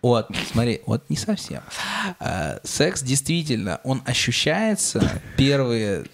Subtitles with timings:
[0.00, 1.60] Вот, смотри, вот не совсем.
[2.20, 6.04] Э, секс действительно, он ощущается первые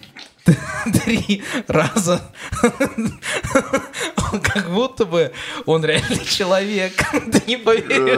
[1.05, 2.21] три раза,
[4.43, 5.31] как будто бы
[5.67, 6.93] он реальный человек.
[7.11, 8.17] Ты не поверишь.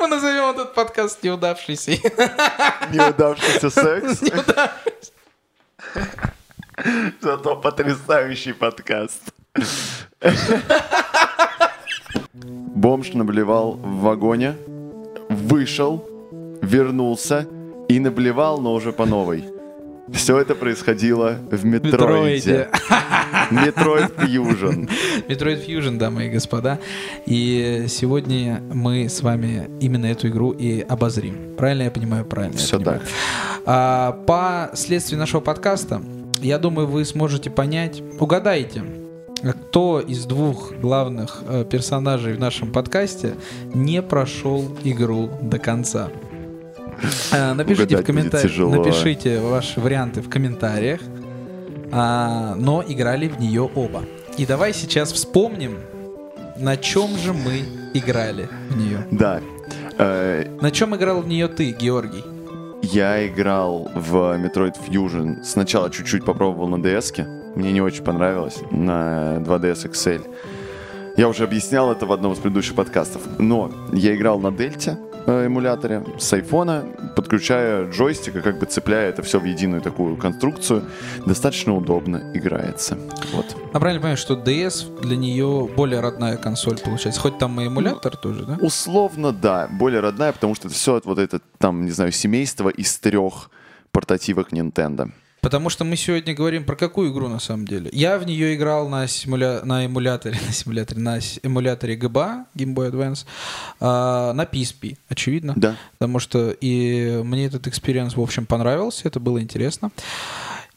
[0.00, 1.92] Мы назовем этот подкаст неудавшийся.
[2.90, 4.20] Неудавшийся секс.
[7.20, 9.22] Зато потрясающий подкаст.
[12.34, 14.56] Бомж наблевал в вагоне,
[15.28, 16.04] вышел,
[16.62, 17.46] вернулся
[17.88, 19.44] и наблевал, но уже по новой.
[20.12, 22.68] Все это происходило в Metroid е.
[23.50, 24.90] Metroid Fusion.
[25.28, 26.80] Metroid Fusion, дамы и господа.
[27.24, 31.54] И сегодня мы с вами именно эту игру и обозрим.
[31.56, 32.24] Правильно я понимаю?
[32.24, 32.58] Правильно.
[32.58, 33.02] Все так.
[33.64, 36.02] А, по следствию нашего подкаста,
[36.42, 38.82] я думаю, вы сможете понять, угадайте,
[39.52, 43.34] кто из двух главных э, персонажей в нашем подкасте
[43.74, 46.08] не прошел игру до конца.
[47.32, 51.00] Э, напишите в комментариях, напишите ваши варианты в комментариях,
[51.92, 54.04] а, но играли в нее оба.
[54.38, 55.78] И давай сейчас вспомним,
[56.56, 57.62] на чем же мы
[57.94, 59.06] играли в нее.
[59.10, 59.40] Да.
[59.98, 62.24] Э, на чем играл в нее ты, Георгий?
[62.82, 65.42] Я играл в Metroid Fusion.
[65.42, 67.26] Сначала чуть-чуть попробовал на DS-ке.
[67.54, 68.58] Мне не очень понравилось.
[68.70, 70.26] На 2DS XL.
[71.16, 73.22] Я уже объяснял это в одном из предыдущих подкастов.
[73.38, 76.84] Но я играл на Дельте, Э, эмуляторе с айфона,
[77.16, 80.84] подключая джойстик и как бы цепляя это все в единую такую конструкцию,
[81.24, 82.98] достаточно удобно играется.
[83.32, 83.56] Вот.
[83.72, 87.22] А правильно понимаю, что DS для нее более родная консоль получается?
[87.22, 88.58] Хоть там и эмулятор ну, тоже, да?
[88.60, 92.98] Условно, да, более родная, потому что это все вот это там, не знаю, семейство из
[92.98, 93.50] трех
[93.92, 95.10] портативок Nintendo.
[95.44, 97.90] Потому что мы сегодня говорим про какую игру на самом деле.
[97.92, 99.60] Я в нее играл на, симуля...
[99.62, 103.26] на эмуляторе, на симуляторе, на эмуляторе GBA, Game Boy Advance,
[103.78, 105.52] э, на PSP, очевидно.
[105.54, 105.76] Да.
[105.98, 109.90] Потому что и мне этот experience, в общем, понравился, это было интересно.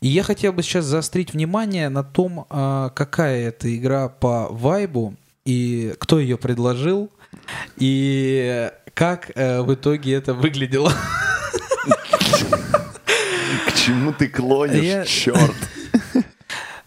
[0.02, 5.16] И я хотел бы сейчас заострить внимание на том, э, какая это игра по вайбу,
[5.45, 7.10] и кто ее предложил,
[7.77, 10.92] и как э, в итоге это выглядело.
[13.87, 15.05] чему ты клонишь, я...
[15.05, 15.55] черт?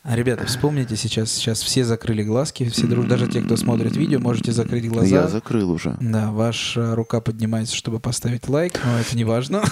[0.03, 4.19] А, ребята, вспомните сейчас, сейчас все закрыли глазки, все друг, даже те, кто смотрит видео,
[4.19, 5.23] можете закрыть глаза.
[5.23, 5.97] Я закрыл уже.
[6.01, 9.63] Да, ваша рука поднимается, чтобы поставить лайк, но это не важно.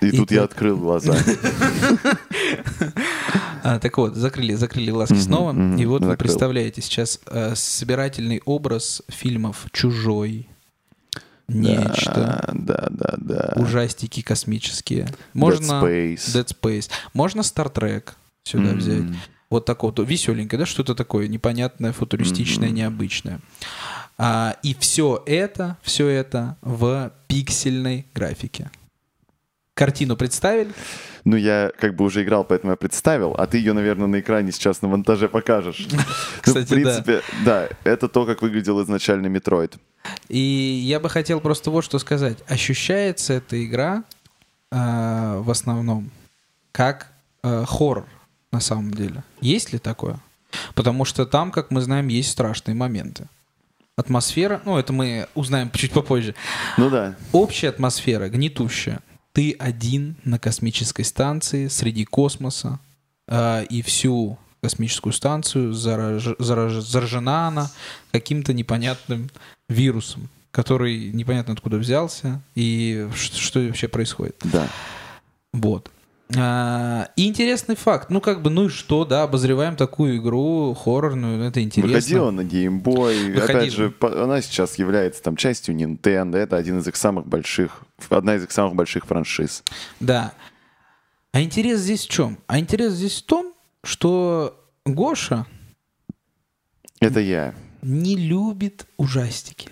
[0.00, 1.16] И, И тут я открыл глаза.
[3.62, 5.76] А, так вот, закрыли, закрыли глазки снова.
[5.76, 10.48] И вот вы представляете сейчас э, собирательный образ фильмов «Чужой»,
[11.48, 12.50] нечто.
[12.52, 13.52] Да, да, да.
[13.56, 15.08] Ужастики космические.
[15.32, 16.16] Можно Dead Space.
[16.16, 16.90] Dead Space.
[17.12, 18.10] Можно Star Trek
[18.42, 18.76] сюда mm-hmm.
[18.76, 19.04] взять.
[19.48, 22.72] Вот такое вот веселенькое, да, что-то такое непонятное, футуристичное, mm-hmm.
[22.72, 23.40] необычное.
[24.18, 28.70] А, и все это, все это в пиксельной графике.
[29.74, 30.72] Картину представили?
[31.24, 34.52] Ну, я как бы уже играл, поэтому я представил, а ты ее, наверное, на экране
[34.52, 35.86] сейчас на монтаже покажешь.
[36.40, 37.68] Кстати, ну, в принципе, да.
[37.68, 39.76] да, это то, как выглядел изначальный Метроид.
[40.28, 42.38] И я бы хотел просто вот что сказать.
[42.48, 44.04] Ощущается эта игра
[44.70, 46.10] э, в основном
[46.72, 47.12] как
[47.42, 48.06] э, хоррор
[48.52, 49.22] на самом деле.
[49.40, 50.18] Есть ли такое?
[50.74, 53.28] Потому что там, как мы знаем, есть страшные моменты.
[53.96, 56.34] Атмосфера, ну это мы узнаем чуть попозже.
[56.76, 57.16] Ну да.
[57.32, 59.00] Общая атмосфера гнетущая.
[59.32, 62.78] Ты один на космической станции среди космоса,
[63.28, 67.70] э, и всю космическую станцию зараж, зараж, заражена она
[68.12, 69.30] каким-то непонятным
[69.68, 74.36] вирусом, который непонятно откуда взялся и что, что вообще происходит.
[74.44, 74.68] Да.
[75.52, 75.90] Вот.
[76.34, 78.10] А, и интересный факт.
[78.10, 81.94] Ну, как бы, ну и что, да, обозреваем такую игру хоррорную, это интересно.
[81.94, 83.38] Выходила на Game Boy.
[83.38, 86.36] Опять же, она сейчас является там частью Nintendo.
[86.36, 89.62] Это один из их самых больших, одна из их самых больших франшиз.
[90.00, 90.32] Да.
[91.32, 92.38] А интерес здесь в чем?
[92.46, 93.52] А интерес здесь в том,
[93.84, 95.46] что Гоша...
[96.98, 99.68] Это я не любит ужастики.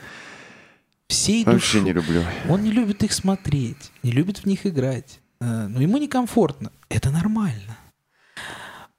[1.08, 1.86] Всей Вообще душу.
[1.86, 2.22] не люблю.
[2.48, 5.20] Он не любит их смотреть, не любит в них играть.
[5.40, 6.72] Э, но ему некомфортно.
[6.88, 7.78] Это нормально.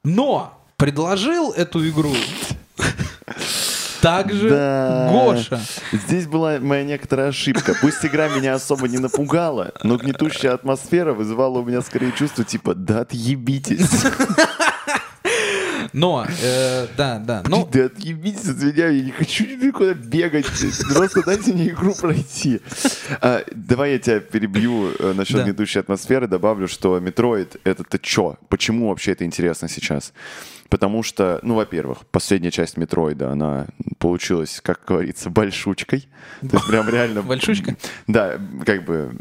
[0.04, 2.14] Но предложил эту игру
[4.06, 5.10] также да.
[5.12, 5.60] Гоша.
[5.92, 7.76] Здесь была моя некоторая ошибка.
[7.82, 12.76] Пусть игра меня особо не напугала, но гнетущая атмосфера вызывала у меня скорее чувство типа
[12.76, 13.90] «да отъебитесь».
[15.96, 17.42] Но, э, да, да.
[17.48, 17.70] Но...
[17.72, 20.46] Да отъебитесь от меня, я не хочу никуда бегать.
[20.94, 22.60] Просто дайте мне игру пройти.
[23.22, 25.44] А, давай я тебя перебью э, насчет да.
[25.46, 28.36] гнетущей атмосферы, добавлю, что Метроид— это-то чё?
[28.50, 30.12] Почему вообще это интересно сейчас?
[30.68, 33.68] Потому что, ну, во-первых, последняя часть Метроида, она
[34.00, 36.10] получилась, как говорится, большучкой.
[36.42, 37.22] То есть прям реально...
[37.22, 37.78] Большучка?
[38.08, 39.16] Да, как бы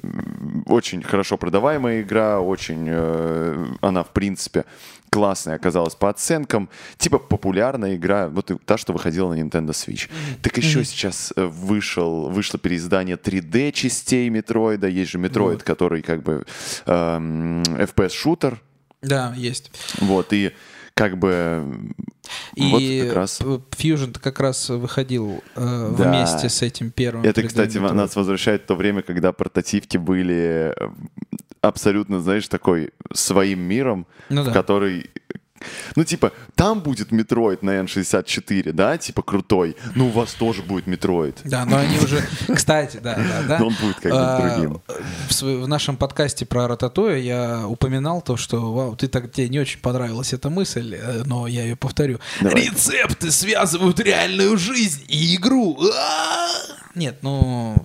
[0.67, 4.65] очень хорошо продаваемая игра, очень э, она, в принципе,
[5.11, 6.69] классная оказалась по оценкам.
[6.99, 10.11] Типа популярная игра, вот та, что выходила на Nintendo Switch.
[10.43, 14.89] Так еще сейчас э, вышел, вышло переиздание 3D частей Метроида.
[14.89, 16.45] Есть же Метроид, который как бы
[16.87, 18.59] эм, FPS-шутер.
[19.03, 19.71] Да, есть.
[20.01, 20.53] Вот, и
[20.95, 21.63] как бы
[22.55, 23.41] И вот как раз.
[23.41, 26.09] Fusion как раз выходил э, Да.
[26.09, 27.25] вместе с этим первым.
[27.25, 30.89] Это, 3D кстати, нас возвращает в то время, когда портативки были э,
[31.69, 34.53] абсолютно, знаешь, такой своим миром, Ну да.
[34.53, 35.11] который...
[35.97, 39.77] Ну, типа, там будет Метроид на N64, да, типа крутой.
[39.95, 41.39] Ну, у вас тоже будет Метроид.
[41.45, 42.23] Да, но они уже...
[42.55, 43.65] Кстати, да, да, да.
[43.65, 44.83] Он будет как бы А, другим.
[45.31, 49.81] В, нашем подкасте про Рататуя я упоминал то, что вау, ты так тебе не очень
[49.81, 52.19] понравилась эта мысль, э, но я ее повторю.
[52.43, 55.79] Рецепты связывают реальную жизнь и игру.
[55.95, 56.47] А!
[56.95, 57.83] Нет, ну.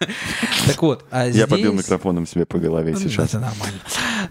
[0.66, 3.28] Так вот, а Я побил здесь- микрофоном себе по голове Ну, сейчас.
[3.30, 3.78] Это нормально.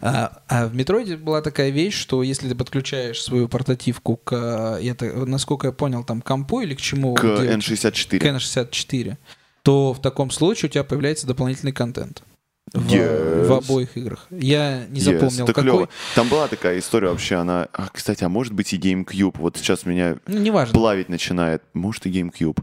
[0.02, 4.88] А, а в Метроиде была такая вещь, что если ты подключаешь свою портативку к, и
[4.88, 7.16] это, насколько я понял, там компу или к чему?
[7.16, 8.20] К где- N64.
[8.20, 9.18] к N64,
[9.64, 12.22] то в таком случае у тебя появляется дополнительный контент.
[12.74, 13.46] В, Yes.
[13.46, 14.26] в обоих играх.
[14.32, 15.88] Я не Yes, запомнил, так какой.
[16.16, 17.68] Там была такая история вообще, она...
[17.72, 19.36] а, кстати, а может быть и GameCube.
[19.38, 20.74] Вот сейчас меня Ну, неважно.
[20.74, 21.62] плавить начинает.
[21.74, 22.58] Может и GameCube.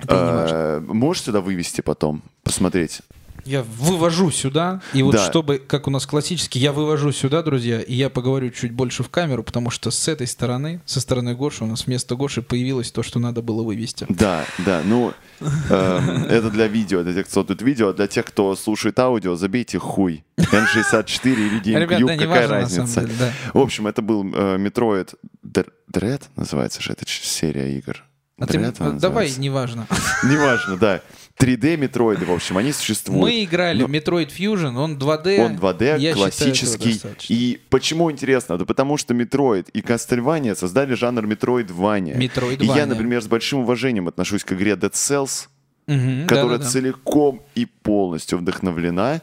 [0.00, 0.80] Это.
[0.86, 3.00] Э, Можешь сюда вывести потом, посмотреть?
[3.48, 5.26] Я вывожу сюда, и вот Да.
[5.26, 9.08] чтобы, как у нас классически, я вывожу сюда, друзья, и я поговорю чуть больше в
[9.08, 13.02] камеру, потому что с этой стороны, со стороны Гоши, у нас вместо Гоши появилось то,
[13.02, 14.04] что надо было вывести.
[14.10, 18.26] Да, да, ну, эм, это для видео, для тех, кто смотрит видео, а для тех,
[18.26, 20.24] кто слушает аудио, забейте хуй.
[20.36, 23.00] N64 или GameCube, да, какая разница?
[23.00, 23.32] деле, да.
[23.54, 28.04] В общем, это был э, Metroid Dr- Dread, называется же эта серия игр.
[28.38, 28.92] А ты, Dread она давай,
[29.26, 29.40] называется?
[29.40, 29.86] неважно.
[30.24, 31.00] Неважно, да.
[31.38, 33.22] 3D метроиды, в общем, они существуют.
[33.22, 35.38] Мы играли в Metroid Fusion, он 2D.
[35.44, 36.92] Он 2D, Я считаю, классический.
[36.94, 37.32] достаточно.
[37.32, 38.58] И почему интересно?
[38.58, 42.16] Да потому что Metroid и Castlevania создали жанр Metroidvania.
[42.16, 42.62] Metroidvania.
[42.62, 45.46] И я, например, с большим уважением отношусь к игре Dead Cells,
[45.86, 46.70] Мгм, которая да-да-да.
[46.70, 49.20] целиком и полностью вдохновлена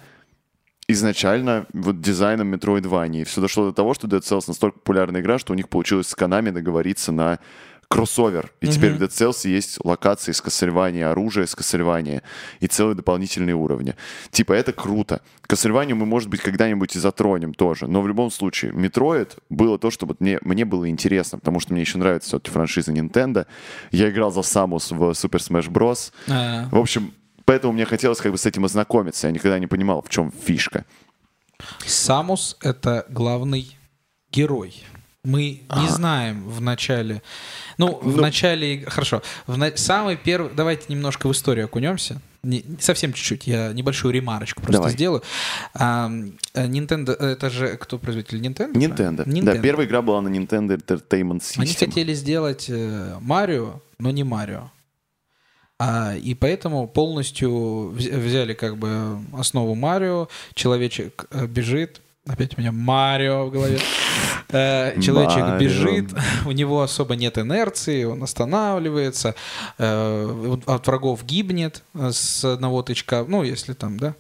[0.88, 3.22] изначально вот дизайном Metroidvania.
[3.22, 6.08] И все дошло до того, что Dead Cells настолько популярная игра, что у них получилось
[6.08, 7.40] с Konami договориться на
[7.96, 8.52] кроссовер.
[8.60, 12.22] И теперь в Dead Cells есть локации с Castlevania, оружие с Castlevania
[12.60, 13.96] и целые дополнительные уровни.
[14.32, 15.22] Типа это круто.
[15.48, 17.88] Castlevania мы, может быть, когда-нибудь и затронем тоже.
[17.88, 21.72] Но в любом случае, Metroid было то, что вот мне, мне было интересно, потому что
[21.72, 23.48] мне еще нравится все-таки франшиза Nintendo.
[23.92, 26.12] Я играл за Самус в Super Smash Bros.
[26.28, 27.14] А, В общем,
[27.46, 29.28] поэтому мне хотелось как бы с этим ознакомиться.
[29.28, 30.84] Я никогда не понимал, в чем фишка.
[31.86, 33.78] Самус— это главный
[34.34, 34.84] герой.
[35.26, 37.22] Мы не знаем в начале...
[37.78, 38.22] Ну, в Ну.
[38.22, 38.76] начале...
[38.76, 39.22] иг- Хорошо.
[39.48, 40.52] В на- Самый первый...
[40.54, 42.22] Давайте немножко в историю окунемся.
[42.44, 43.48] Не- совсем чуть-чуть.
[43.48, 44.92] Я небольшую ремарочку просто Давай.
[44.92, 45.24] сделаю.
[45.74, 46.10] А,
[46.54, 47.12] э, Nintendo...
[47.14, 48.40] Это же кто производитель?
[48.40, 48.74] Nintendo?
[48.74, 49.24] Nintendo.
[49.24, 49.42] правильно?
[49.54, 51.62] Да, первая игра была на Nintendo Entertainment System.
[51.62, 54.70] Они хотели сделать э, Марио, но не Марио.
[55.78, 57.50] А, и поэтому полностью
[57.98, 60.30] вз- взяли как бы основу Марио.
[60.54, 62.02] Человечек э, бежит.
[62.28, 63.80] Опять у меня Марио в голове.
[64.50, 65.60] Э, Человечек Марио.
[65.60, 66.14] бежит,
[66.46, 69.36] у него особо нет инерции, он останавливается,
[69.78, 74.16] э, от врагов гибнет с одного тычка, ну, если там, да,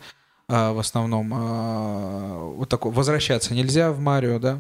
[0.47, 4.59] а, в основном а, вот такой возвращаться нельзя в Марио, да.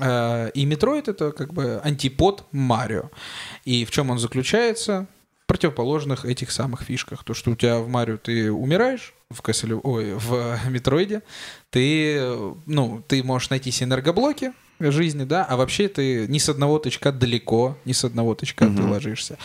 [0.00, 3.10] Э, И Метроид это как бы антипод Марио.
[3.64, 5.06] И в чем он заключается?
[5.52, 7.24] Противоположных этих самых фишках.
[7.24, 11.20] То, что у тебя в Марио ты умираешь, в Касселе, ой, в Метроиде,
[11.68, 12.22] ты,
[12.64, 17.12] ну, ты можешь найти себе энергоблоки жизни, да, а вообще ты ни с одного тычка
[17.12, 19.36] далеко, ни с одного тычка ты ложишься.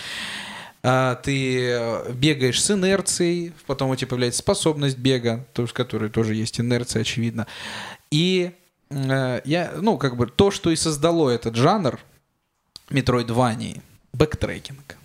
[0.82, 6.10] А, ты э, бегаешь с инерцией, потом у тебя появляется способность бега, то есть, которой
[6.10, 7.48] тоже есть инерция, очевидно.
[8.12, 8.54] И
[8.92, 12.00] э, я, ну, как бы то, что и создало этот жанр
[12.90, 13.82] метроидвании,
[14.14, 14.96] бэктрекинг,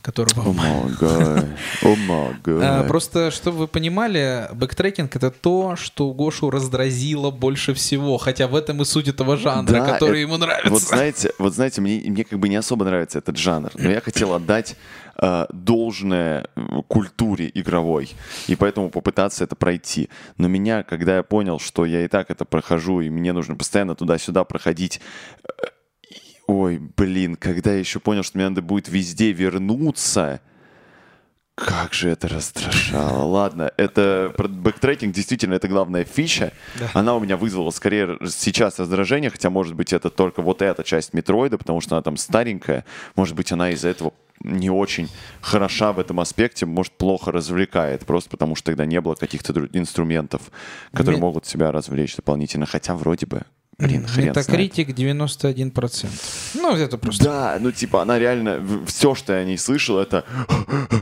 [0.00, 0.54] которого
[1.00, 2.88] а, гад.
[2.88, 8.82] Просто, чтобы вы понимали, бэктрекинг это то, что Гошу раздражило больше всего, хотя в этом
[8.82, 10.70] и суть этого жанра, Да, который это- ему нравится.
[10.70, 14.00] Вот знаете, вот знаете, мне, мне как бы не особо нравится этот жанр, но я
[14.00, 14.76] хотел отдать
[15.20, 16.46] э, должное
[16.86, 18.10] культуре игровой,
[18.46, 20.08] и поэтому попытаться это пройти.
[20.36, 23.94] Но меня, когда я понял, что я и так это прохожу, и мне нужно постоянно
[23.96, 25.00] туда-сюда проходить,
[25.44, 25.48] э,
[26.48, 30.40] ой, блин, когда я еще понял, что мне надо будет везде вернуться,
[31.54, 33.24] как же это раздражало.
[33.24, 36.52] Ладно, это бэктрекинг действительно это главная фича.
[36.78, 36.90] Да.
[36.94, 41.14] Она у меня вызвала скорее сейчас раздражение, хотя может быть это только вот эта часть
[41.14, 42.84] метроида, потому что она там старенькая.
[43.16, 45.08] Может быть она из-за этого не очень
[45.40, 50.42] хороша в этом аспекте, может плохо развлекает, просто потому что тогда не было каких-то инструментов,
[50.92, 52.66] которые Ме- могут себя развлечь дополнительно.
[52.66, 53.42] Хотя вроде бы,
[53.78, 54.28] блин, хрен.
[54.28, 56.06] Метакритик 91%.
[56.54, 57.24] Ну, это просто...
[57.24, 60.24] Да, ну типа она реально, все, что я о ней слышал, это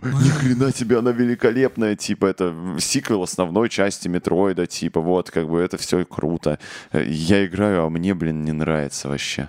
[0.02, 5.60] ни хрена себе, она великолепная, типа это сиквел основной части Метроида, типа вот, как бы
[5.60, 6.58] это все круто.
[6.92, 9.48] Э, Я играю, а мне, блин, не нравится вообще.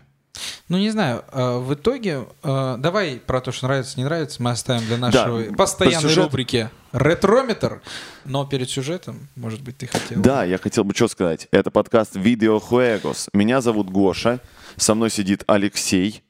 [0.69, 4.51] Ну, не знаю, э, в итоге, э, давай про то, что нравится, не нравится, мы
[4.51, 7.81] оставим для нашего Да, постоянной по сюжету- рубрики «Ретрометр»,
[8.25, 10.19] но перед сюжетом, может быть, ты хотел...
[10.19, 11.47] Да, я хотел бы что сказать.
[11.51, 13.29] Это подкаст Видео Хуэгос.
[13.33, 14.39] Меня зовут Гоша,
[14.77, 16.23] со мной сидит Алексей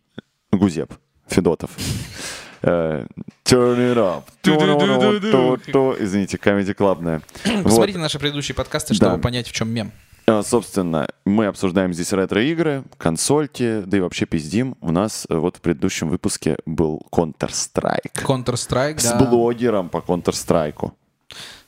[0.51, 0.93] Гузеп
[1.27, 1.71] Федотов.
[2.61, 3.05] Э,
[3.45, 4.23] Turn it up.
[6.01, 7.21] Извините, комедий клабная.
[7.63, 9.91] Посмотрите наши предыдущие подкасты, чтобы понять, в чем мем.
[10.29, 14.75] А, Собственно, мы обсуждаем здесь ретро-игры, консольки, да и вообще пиздим.
[14.81, 18.11] У нас э, вот в предыдущем выпуске был Counter-Strike.
[18.13, 19.23] Counter-Strike, С да.
[19.25, 20.91] блогером по Counter-Strike.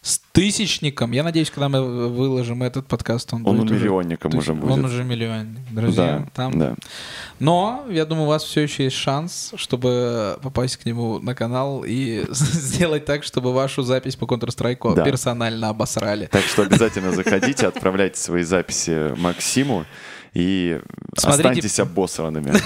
[0.01, 1.11] С тысячником.
[1.11, 4.71] Я надеюсь, когда мы выложим этот подкаст, он, Он будет уже- миллионником тысяч- уже будет.
[4.71, 6.19] Он уже миллионник, друзья.
[6.19, 6.57] Да, там...
[6.59, 6.75] да.
[7.39, 11.83] Но, я думаю, у вас все еще есть шанс, чтобы попасть к нему на канал
[11.85, 15.03] и сделать так, чтобы вашу запись по Counter-Strike Да.
[15.03, 16.27] персонально обосрали.
[16.27, 19.85] Так что обязательно заходите, отправляйте свои записи Максиму
[20.33, 20.79] и
[21.17, 22.53] Смотрите- останьтесь обосранными.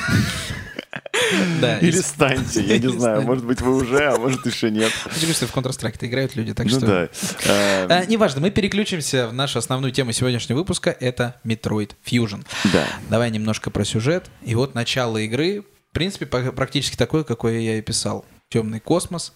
[1.62, 4.91] Да, Или с- станьте, я не знаю, может быть вы уже, а может еще нет.
[5.15, 6.85] Сказать, что в Counter-Strike играют люди, так Ну что...
[6.85, 7.09] да.
[7.47, 10.89] А, неважно, мы переключимся в нашу основную тему сегодняшнего выпуска.
[11.00, 12.45] Это Metroid Fusion.
[12.71, 12.85] Да.
[13.09, 14.25] Давай немножко про сюжет.
[14.43, 18.25] И вот начало игры, в принципе, практически такое, какое я и писал.
[18.50, 19.33] Темный космос,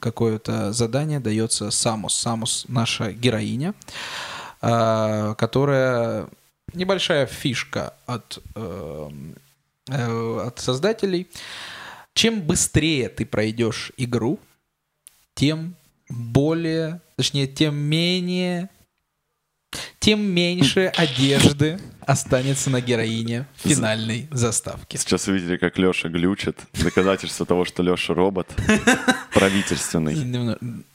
[0.00, 2.14] какое-то задание дается Самус.
[2.14, 3.74] Самус наша героиня,
[4.60, 6.26] а, которая
[6.74, 9.36] небольшая фишка от, эм,
[9.88, 11.28] э, от создателей.
[12.14, 14.40] Чем быстрее ты пройдешь игру,
[15.34, 15.76] тем
[16.08, 18.70] более, точнее, тем менее,
[20.00, 21.78] тем меньше одежды
[22.08, 24.96] останется на героине финальной заставки.
[24.96, 26.58] Сейчас увидели, как Леша глючит.
[26.72, 28.48] Доказательство того, что Леша робот.
[29.34, 30.14] Правительственный.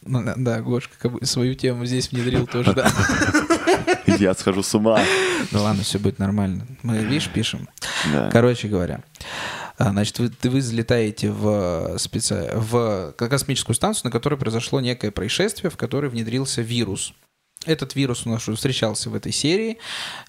[0.01, 2.91] Ну, да, Гошка свою тему здесь внедрил тоже, да.
[4.07, 5.01] Я схожу с ума.
[5.51, 6.67] Ну ладно, все будет нормально.
[6.83, 7.67] Мы, видишь, пишем.
[8.11, 8.29] Да.
[8.31, 9.03] Короче говоря,
[9.77, 12.51] а, значит, вы, вы залетаете в, специ...
[12.53, 17.13] в космическую станцию, на которой произошло некое происшествие, в которой внедрился вирус.
[17.65, 19.77] Этот вирус у нас уже встречался в этой серии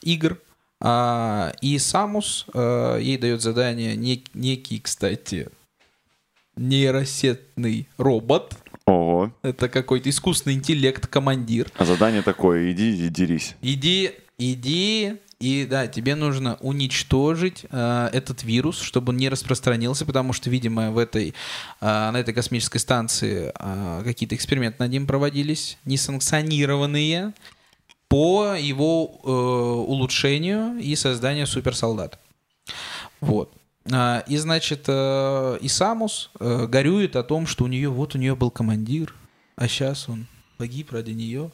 [0.03, 0.39] игр.
[0.81, 5.49] А, и Самус а, ей дает задание нек- некий, кстати,
[6.57, 8.55] нейросетный робот.
[8.87, 9.33] Ого.
[9.43, 11.71] Это какой-то искусственный интеллект, командир.
[11.77, 13.57] А задание такое, иди и дерись.
[13.63, 20.33] Иди, иди, и да, тебе нужно уничтожить э, этот вирус, чтобы он не распространился, потому
[20.33, 21.35] что, видимо, в этой,
[21.81, 27.33] э, на этой космической станции э, какие-то эксперименты над ним проводились, несанкционированные,
[28.09, 32.19] по его э, улучшению и созданию суперсолдат.
[33.21, 33.53] Вот.
[33.93, 38.19] А, И, значит, э, и Самус э, горюет о том, что у нее, вот у
[38.19, 39.15] нее был командир,
[39.57, 40.27] а сейчас он
[40.57, 41.51] погиб ради нее.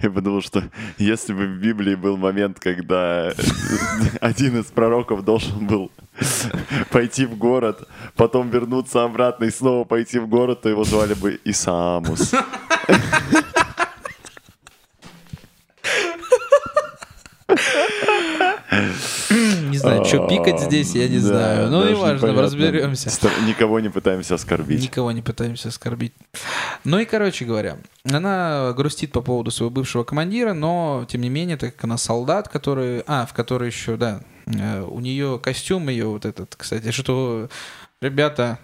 [0.00, 0.62] Я подумал, что
[0.98, 3.32] если бы в Библии был момент, когда
[4.20, 5.90] один из пророков должен был
[6.90, 7.86] пойти в город,
[8.16, 12.32] потом вернуться обратно и снова пойти в город, то его звали бы Исаамус.
[19.80, 21.70] Знаю, что пикать здесь, я не знаю.
[21.70, 23.10] Ну, неважно, разберемся.
[23.46, 24.82] Никого не пытаемся оскорбить.
[24.82, 26.12] Никого не пытаемся оскорбить.
[26.84, 31.56] Ну и, короче говоря, она грустит по поводу своего бывшего командира, но, тем не менее,
[31.56, 33.02] так как она солдат, который...
[33.06, 37.48] А, в который еще, да, э, у нее костюм ее вот этот, кстати, что...
[38.00, 38.58] Ребята,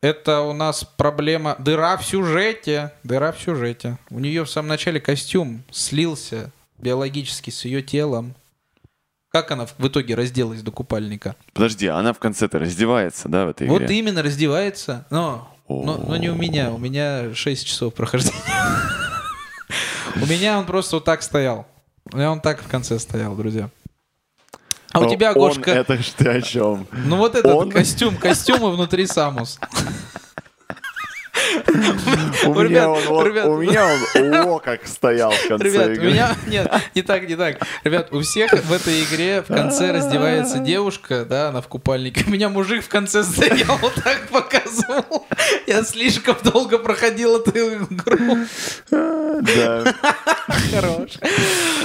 [0.00, 1.56] это у нас проблема...
[1.58, 2.92] Дыра в сюжете.
[3.02, 3.98] Дыра в сюжете.
[4.10, 8.34] У нее в самом начале костюм слился биологически с ее телом.
[9.30, 11.36] Как она в- итоге разделась до купальника?
[11.52, 13.98] Подожди, она в конце-то раздевается, да, в этой Вот игре?
[13.98, 15.06] именно раздевается.
[15.10, 16.70] Но, но, но не у меня.
[16.70, 18.38] У меня 6 часов прохождения.
[20.16, 21.66] У меня он просто вот так стоял.
[22.10, 23.68] У меня он так в конце стоял, друзья.
[24.92, 26.88] А у тебя, Гошка, это ты о чем?
[27.04, 29.60] ну вот этот костюм, костюм и внутри Самус.
[32.44, 36.36] У меня он, о, как стоял в конце Ребят, у меня...
[36.46, 37.58] Нет, не так, не так.
[37.84, 42.24] Ребят, у всех в этой игре в конце раздевается девушка, да, она в купальнике.
[42.26, 45.26] У меня мужик в конце стоял, вот так показывал.
[45.66, 48.38] Я слишком долго проходил эту игру.
[48.90, 49.94] Да.
[50.72, 51.12] Хорош.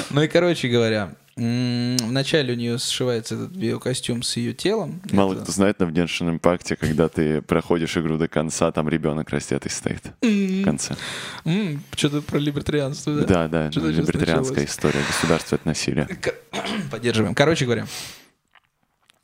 [0.10, 5.02] Ну и, короче говоря, вначале у нее сшивается этот биокостюм с ее телом.
[5.12, 8.88] Мало Это- кто знает, но в Genshin Impact, когда ты проходишь игру до конца, там
[8.88, 10.96] ребенок растетый стоит в конце.
[11.96, 13.26] Что-то про либертарианство, да?
[13.26, 16.06] Да, да, Что-то либертарианская история, государство это насилие.
[16.06, 16.36] К-
[16.92, 17.34] Поддерживаем.
[17.34, 17.88] Короче говоря,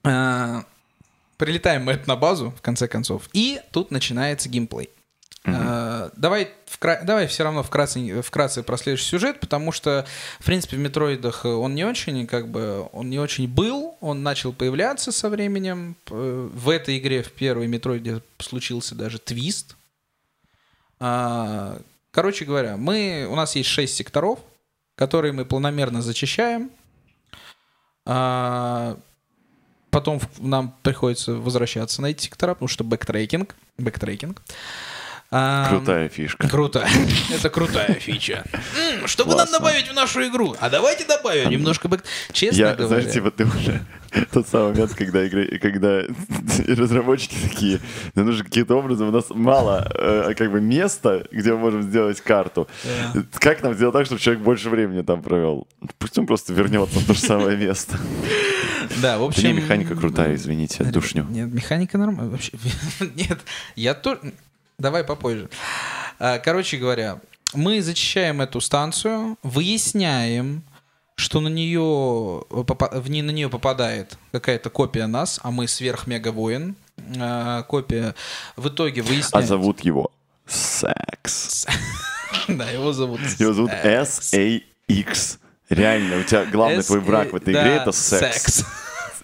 [0.03, 0.63] а,
[1.37, 4.89] прилетаем мы на базу, в конце концов, и тут начинается геймплей.
[5.55, 10.05] А, Давай, вкра- давай все равно вкратце, вкратце про следующий сюжет, потому что,
[10.39, 14.51] в принципе, в Метроидах он не очень, как бы, он не очень был, он начал
[14.53, 15.95] появляться со временем.
[16.09, 19.75] В этой игре, в первой Метроиде, случился даже твист.
[20.99, 21.79] А,
[22.11, 24.39] Короче говоря, мы, у нас есть 6 секторов,
[24.95, 26.71] которые мы планомерно зачищаем.
[28.05, 28.97] А,
[29.91, 33.55] Потом нам приходится возвращаться на эти сектора, потому что бэктрекинг.
[33.79, 34.41] Бэктрекинг.
[35.31, 36.47] А, Крутая фишка.
[36.49, 36.87] Круто.
[37.31, 38.43] Это крутая фича.
[39.05, 40.55] Что бы нам добавить в нашу игру?
[40.59, 42.03] А давайте добавим немножко бэк...
[42.31, 42.87] Честно Я, говоря.
[42.87, 43.85] знаешь, типа ты уже
[44.31, 46.01] тот самый момент, когда игры, когда
[46.67, 47.79] разработчики такие,
[48.15, 52.19] нам нужно каким-то образом, у нас мало э, как бы места, где мы можем сделать
[52.21, 52.67] карту.
[53.13, 53.21] Да.
[53.33, 55.67] Как нам сделать так, чтобы человек больше времени там провел?
[55.99, 57.99] Пусть он просто вернется в то же самое место.
[58.97, 59.43] Да, в Да общем...
[59.43, 61.27] не, механика крутая, извините, душню.
[61.29, 62.53] Нет, механика нормальная вообще.
[63.15, 63.39] Нет,
[63.75, 64.33] я тоже...
[64.79, 65.49] Давай попозже.
[66.19, 67.19] А, Короче говоря,
[67.53, 70.63] мы зачищаем эту станцию, выясняем,
[71.15, 71.79] что на нее,
[72.49, 76.75] в ней на нее попадает какая-то копия нас, а мы сверх-мега-воин.
[77.19, 78.15] А, Копия.
[78.55, 79.45] В итоге А выясняем...
[79.45, 80.11] зовут его
[80.47, 81.67] Секс.
[82.47, 83.21] Да, его зовут...
[83.39, 83.71] Его зовут.
[83.71, 85.39] S-A-X.
[85.69, 88.65] Реально, у тебя главный твой враг в этой игре это секс.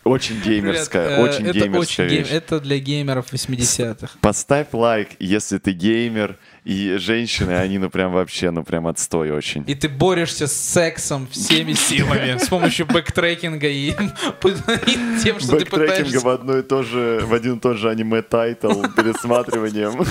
[0.06, 2.32] Очень геймерская, э, очень это геймерская очень гейм- вещь.
[2.32, 4.20] Это для геймеров 80-х.
[4.22, 9.64] Поставь лайк, если ты геймер, и женщины, они ну прям вообще, ну прям отстой очень.
[9.66, 15.66] И ты борешься с сексом всеми силами с помощью бэктрекинга и, и тем, что ты
[15.66, 16.20] пытаешься...
[16.20, 20.06] в одно и то же, в один и тот же аниме-тайтл пересматриванием.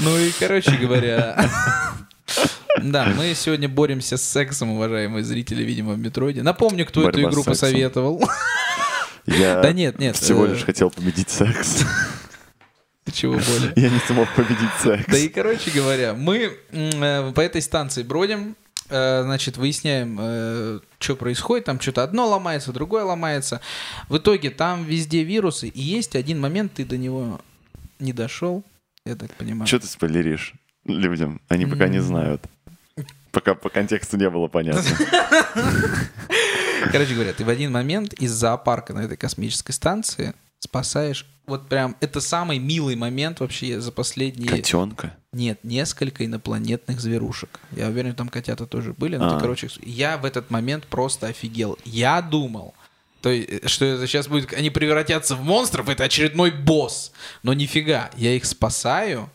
[0.00, 1.36] Ну и, короче говоря...
[2.82, 6.42] Да, мы сегодня боремся с сексом, уважаемые зрители, видимо, в Метроиде.
[6.42, 8.22] Напомню, кто эту игру посоветовал.
[9.26, 11.84] Я Да нет, нет, всего э, лишь хотел победить секс.
[13.12, 13.72] Чего более.
[13.76, 15.04] Я не смог победить секс.
[15.06, 18.56] Да и, короче говоря, мы э, по этой станции бродим,
[18.88, 23.60] э, значит, выясняем, что происходит, там что-то одно ломается, другое ломается.
[24.08, 27.40] В итоге там везде вирусы, и есть один момент, ты до него
[28.00, 28.64] не дошел,
[29.04, 29.68] я так понимаю.
[29.68, 31.40] Что ты спойлеришь людям?
[31.48, 32.42] Они пока не знают.
[33.30, 34.82] Пока по контексту не было понятно.
[36.90, 41.96] Короче говоря, ты в один момент из зоопарка на этой космической станции спасаешь, вот прям,
[42.00, 44.48] это самый милый момент вообще за последние...
[44.48, 45.16] Котенка?
[45.32, 47.58] Нет, несколько инопланетных зверушек.
[47.72, 49.16] Я уверен, там котята тоже были.
[49.16, 49.28] Но, А.
[49.28, 51.78] это, короче, я в этот момент просто офигел.
[51.84, 52.74] Я думал,
[53.22, 57.12] то есть, что это сейчас будет, они превратятся в монстров, это очередной босс.
[57.42, 59.30] Но нифига, я их спасаю,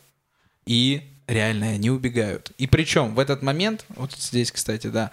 [0.66, 2.52] и реально они убегают.
[2.58, 5.12] И причем в этот момент, вот здесь, кстати, да,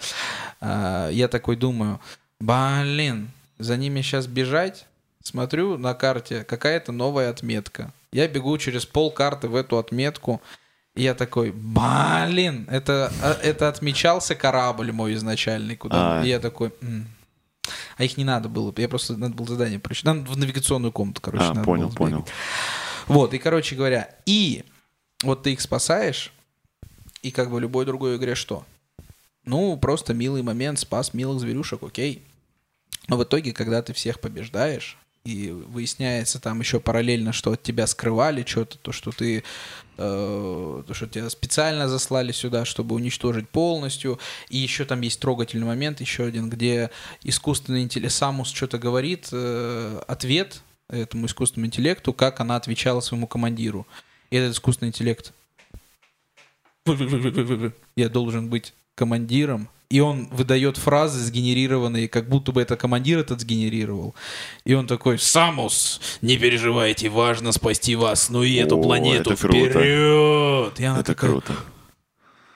[0.60, 2.00] а, я такой думаю,
[2.40, 4.86] блин, за ними сейчас бежать,
[5.22, 7.92] смотрю на карте, какая-то новая отметка.
[8.12, 10.40] Я бегу через пол карты в эту отметку,
[10.94, 16.20] и я такой, блин, это, а, это отмечался корабль мой изначальный, куда...
[16.20, 16.24] А.
[16.24, 17.08] И я такой, «М».
[17.96, 20.14] а их не надо было, я просто, надо было задание прочитать.
[20.14, 22.28] Нам в навигационную комнату, короче, А, надо понял, было понял.
[23.08, 24.64] Вот, и, короче говоря, и
[25.24, 26.32] вот ты их спасаешь,
[27.22, 28.64] и как бы в любой другой игре что?
[29.44, 32.22] Ну, просто милый момент, спас милых зверюшек, окей.
[33.08, 37.86] Но в итоге, когда ты всех побеждаешь, и выясняется там еще параллельно, что от тебя
[37.86, 39.42] скрывали что-то, то, что ты,
[39.96, 44.18] э, то, что тебя специально заслали сюда, чтобы уничтожить полностью.
[44.50, 46.90] И еще там есть трогательный момент, еще один, где
[47.22, 50.60] искусственный интеллект, Самус что-то говорит, э, ответ
[50.90, 53.86] этому искусственному интеллекту, как она отвечала своему командиру.
[54.30, 55.32] И этот искусственный интеллект
[57.96, 63.40] я должен быть командиром, и он выдает фразы сгенерированные, как будто бы это командир этот
[63.40, 64.14] сгенерировал.
[64.64, 69.40] И он такой, Самус, не переживайте, важно спасти вас, ну и эту О, планету это
[69.40, 69.70] круто.
[69.70, 70.80] вперед!
[70.80, 71.54] И она Это такая, круто.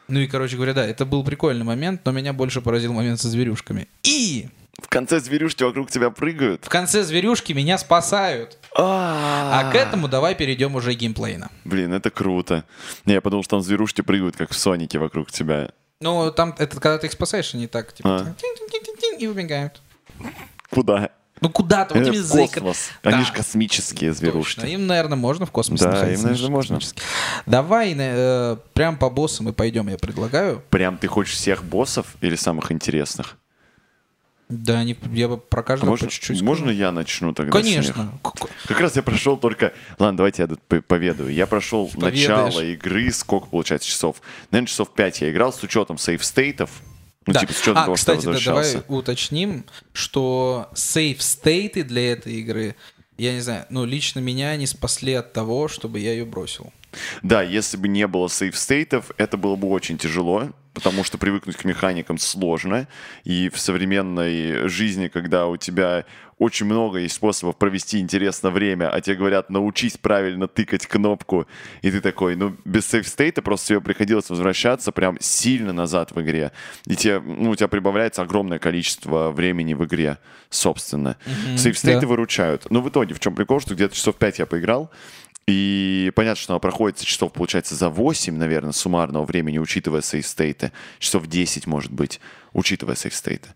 [0.08, 3.28] Ну и, короче говоря, да, это был прикольный момент, но меня больше поразил момент со
[3.28, 3.88] зверюшками.
[4.02, 6.64] И В конце зверюшки вокруг тебя прыгают.
[6.64, 8.58] В конце зверюшки меня спасают.
[8.74, 11.50] А А к этому давай перейдем уже геймплейно.
[11.64, 12.64] Блин, это круто.
[13.04, 15.72] Не, я подумал, что там зверушки прыгают, как в Сонике вокруг тебя.
[16.00, 18.34] Ну, там, это когда ты их спасаешь, они так, типа, А.
[19.18, 19.82] и убегают.
[20.70, 21.10] Куда?
[21.40, 22.90] Ну, куда-то, вот Э, именно в за космос.
[23.02, 23.10] Да.
[23.10, 24.60] Они же космические зверушки.
[24.60, 24.72] Точно.
[24.72, 26.80] Им, наверное, можно в космосе Да, находиться, им, наверное, можно.
[27.46, 30.62] Давай э, прям по боссам и пойдем, я предлагаю.
[30.70, 33.36] Прям ты хочешь всех боссов или самых интересных?
[34.48, 37.52] Да, они, я бы про каждого Можно, по чуть-чуть можно я начну тогда?
[37.52, 38.18] Конечно.
[38.66, 39.74] Как раз я прошел только...
[39.98, 41.28] Ладно, давайте я тут по- поведаю.
[41.30, 42.26] Я прошел Поведаешь.
[42.28, 44.22] начало игры, сколько получается часов?
[44.50, 46.70] Наверное, часов 5 я играл с учетом сейф-стейтов.
[47.26, 47.40] Ну, Да.
[47.40, 48.92] типа, с учетом а, того, кстати, что да, я давай возвращался.
[48.92, 52.74] уточним, что сейф-стейты для этой игры,
[53.18, 56.72] я не знаю, ну, лично меня не спасли от того, чтобы я ее бросил.
[57.22, 61.64] Да, если бы не было сейф-стейтов, это было бы очень тяжело, потому что привыкнуть к
[61.64, 62.86] механикам сложно.
[63.24, 66.04] И в современной жизни, когда у тебя
[66.38, 71.46] очень много есть способов провести интересно время, а тебе говорят, научись правильно тыкать кнопку,
[71.82, 76.52] и ты такой, ну, без сейф-стейта просто тебе приходилось возвращаться прям сильно назад в игре.
[76.86, 81.16] И тебе, ну, у тебя прибавляется огромное количество времени в игре, собственно.
[81.56, 82.06] Сейф-стейты да.
[82.06, 82.70] выручают.
[82.70, 84.90] Но в итоге, в чем прикол, что где-то часов 5 я поиграл,
[85.48, 90.72] и понятно, что она проходит часов, получается, за 8, наверное, суммарного времени, учитывая сейф-стейты.
[90.98, 92.20] Часов 10, может быть,
[92.52, 93.48] учитывая сейф-стейты.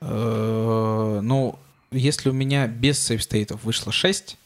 [0.00, 1.58] Э, Ну,
[1.90, 4.36] если у меня без сейф-стейтов вышло 6,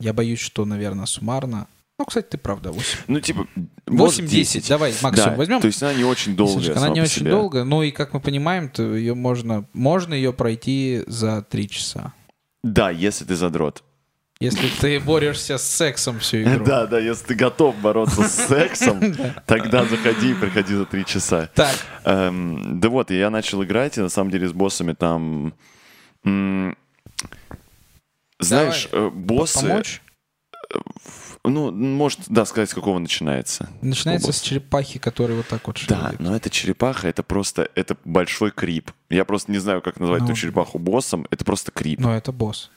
[0.00, 1.66] я боюсь, что, наверное, суммарно...
[1.98, 2.98] Ну, кстати, ты правда, 8.
[3.06, 3.46] Ну, типа,
[3.86, 5.60] может, 8-10, давай максимум Да, возьмем.
[5.60, 7.30] То есть она не очень долгая Слушай, она не очень себе.
[7.30, 12.12] долго, ну и как мы понимаем, то ее можно, можно ее пройти за 3 часа.
[12.62, 13.82] Да, если ты задрот.
[14.44, 16.64] Если ты борешься с сексом всю игру.
[16.66, 19.00] Да, да, если ты готов бороться с сексом,
[19.46, 21.48] тогда заходи и приходи за три часа.
[21.54, 25.54] Так, Эм, да вот, я начал играть, и на самом деле с боссами там...
[28.40, 29.60] Знаешь, э, боссы...
[29.60, 30.02] помочь?
[31.46, 33.68] Ну, может, да, сказать, с какого начинается.
[33.82, 36.20] Начинается с черепахи, который вот так вот Да, шевелит.
[36.20, 38.90] но это черепаха, это просто, это большой крип.
[39.10, 40.28] Я просто не знаю, как назвать Ну.
[40.28, 42.00] эту черепаху боссом, это просто крип.
[42.00, 42.70] Но это босс.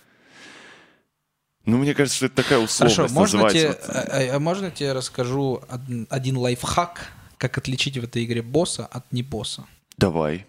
[1.68, 4.72] Ну, мне кажется, что это такая условность Хорошо, можно называть тебе, вот- а- а можно
[4.72, 9.66] тебе расскажу од- один лайфхак, как отличить в этой игре босса от не босса?
[9.98, 10.46] Давай.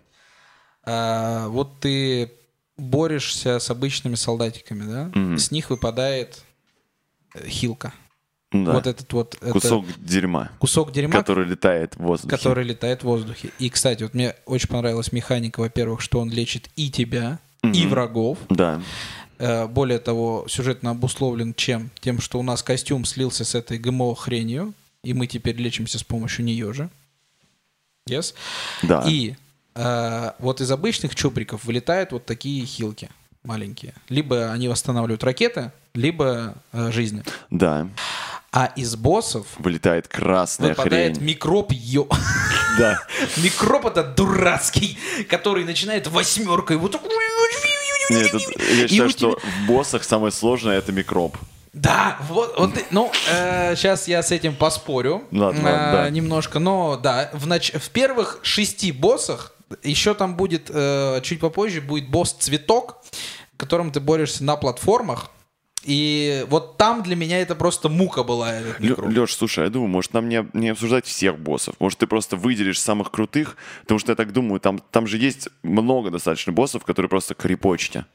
[0.84, 2.32] А, вот ты
[2.76, 5.10] борешься с обычными солдатиками, да?
[5.14, 5.38] Мгм.
[5.38, 6.42] С них выпадает
[7.34, 7.92] э, хилка.
[8.52, 8.72] Да.
[8.72, 12.34] Вот этот вот это Кусок дерьма, кусок дерьма, который летает в воздухе.
[12.34, 13.50] который летает в воздухе.
[13.58, 17.88] И, кстати, вот мне очень понравилась механика, во-первых, что он лечит и тебя, и Мгм.
[17.90, 18.38] врагов.
[18.48, 18.80] Да.
[19.38, 21.90] Э, Более того, сюжетно обусловлен чем?
[22.00, 26.02] Тем, что у нас костюм слился с этой ГМО хренью, и мы теперь лечимся с
[26.02, 26.88] помощью нее же.
[28.08, 28.34] Yes?
[28.82, 29.04] Да.
[29.06, 29.34] И
[29.74, 33.10] э, вот из обычных чубриков вылетают вот такие хилки
[33.44, 33.94] маленькие.
[34.08, 37.22] Либо они восстанавливают ракеты, либо э, жизни.
[37.50, 37.88] Да.
[38.50, 41.26] А из боссов Вылетает красная выпадает хрень.
[41.26, 42.08] микроб ё...
[42.78, 42.98] Да.
[43.36, 44.98] Микроб это дурацкий,
[45.28, 46.98] который начинает восьмеркой вот.
[48.10, 51.36] Нет, тут я И считаю, что в боссах самое сложное это микроб.
[51.72, 56.10] Да, вот, вот ну, сейчас я с этим поспорю Ладно, э, да.
[56.10, 61.80] немножко, но да, в, нач- в первых шести боссах еще там будет, э, чуть попозже
[61.80, 63.02] будет босс Цветок,
[63.56, 65.30] которым ты борешься на платформах,
[65.84, 68.52] и вот там для меня это просто мука была.
[68.80, 71.74] Леш, слушай, я думаю, может нам не, не обсуждать всех боссов.
[71.78, 75.48] Может, ты просто выделишь самых крутых, потому что я так думаю, там, там же есть
[75.62, 78.06] много достаточно боссов, которые просто крепочте.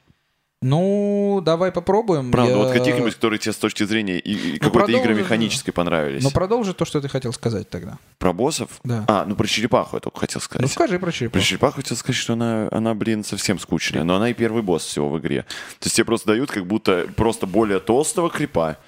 [0.66, 2.30] Ну, давай попробуем.
[2.30, 5.72] Правда, Я- вот каких-нибудь, которые тебе с точки зрения и, и какой-то продолжи, игры механической
[5.72, 6.22] понравились.
[6.22, 7.98] Ну, продолжи то, что ты хотел сказать тогда.
[8.18, 8.70] Про боссов?
[8.82, 9.04] Да.
[9.06, 10.62] А, ну про черепаху я только хотел сказать.
[10.62, 11.44] Ну, скажи про Про черепаху.
[11.44, 14.04] черепаху хотел сказать, что она, она, блин, совсем скучная.
[14.04, 15.42] Но она и первый босс всего в игре.
[15.80, 18.78] То есть тебе просто дают как будто просто более толстого крипа.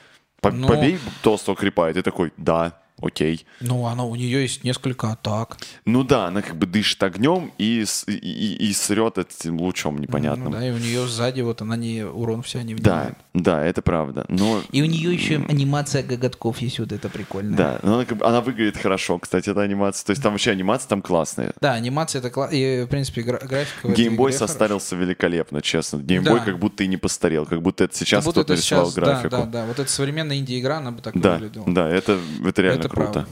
[0.41, 0.69] По- Ну.
[0.69, 3.44] Побей толстого крипа, и ты такой, да, окей.
[3.61, 5.59] Ну, она, у нее есть несколько атак.
[5.85, 10.46] Ну да, она как бы дышит огнем и, и, и- и срет этим лучом непонятным.
[10.46, 13.14] Ну, да, и у нее сзади вот она не урон вся не да, внимает.
[13.35, 14.24] да, это правда.
[14.28, 17.56] Но И у нее еще анимация коготков есть, вот это прикольно.
[17.56, 20.06] да, но она, как бы- она выглядит хорошо, кстати, эта анимация.
[20.06, 21.52] То есть там вообще анимация там классная.
[21.61, 22.54] Да, анимация это классно.
[22.56, 25.98] И, в принципе, гра- графика Геймбой состарился великолепно, честно.
[25.98, 26.44] Геймбой Да.
[26.46, 28.94] как будто и не постарел, как будто это сейчас Как будто кто-то это рисовал сейчас,
[28.94, 29.30] да, графику.
[29.30, 29.66] да, да.
[29.66, 31.64] Вот эта современная инди-игра, она бы так Да, выглядела.
[31.68, 33.12] да, это, это реально Это круто.
[33.12, 33.31] правда.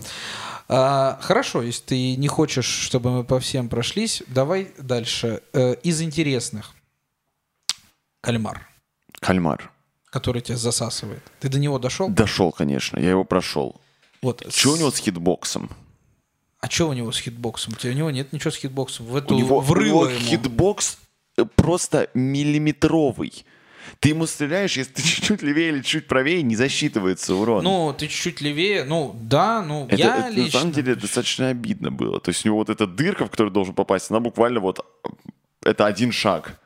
[0.69, 5.43] А, хорошо, если ты не хочешь, чтобы мы по всем прошлись, давай дальше.
[5.53, 6.73] Э, из интересных.
[8.21, 8.67] Кальмар,
[9.21, 9.71] Кальмар.
[10.11, 11.23] который тебя засасывает.
[11.41, 12.09] Ты до него дошел?
[12.09, 13.81] Дошел, конечно, я его прошел.
[14.23, 14.43] Вот.
[14.51, 15.71] Что у с- него с хитбоксом?
[16.61, 17.75] А что у него с хитбоксом?
[17.75, 19.05] У тебя- У него нет ничего с хитбоксом.
[19.07, 20.21] В эту У него, у врыло него ему.
[20.21, 20.97] хитбокс
[21.57, 23.45] просто миллиметровый.
[24.01, 27.65] Ты ему стреляешь, если ты чуть-чуть левее или чуть правее, не засчитывается урон.
[27.65, 30.45] Ну, ты чуть-чуть левее, ну, да, ну, это, я это лично...
[30.45, 32.21] на самом деле достаточно обидно было.
[32.21, 34.85] То есть у него вот эта дырка, в которую должен попасть, она буквально вот...
[35.63, 36.61] Это один шаг.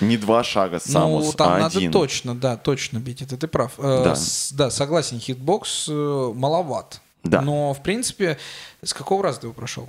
[0.00, 1.92] Не два шага Самус, ну, там а надо один.
[1.92, 3.74] точно, да, точно бить, это ты прав.
[3.78, 4.14] Э, Да.
[4.14, 7.00] с- да, согласен, hitbox э, маловат.
[7.24, 7.40] Да.
[7.42, 8.38] Но, в принципе,
[8.82, 9.88] с какого раза ты его прошел?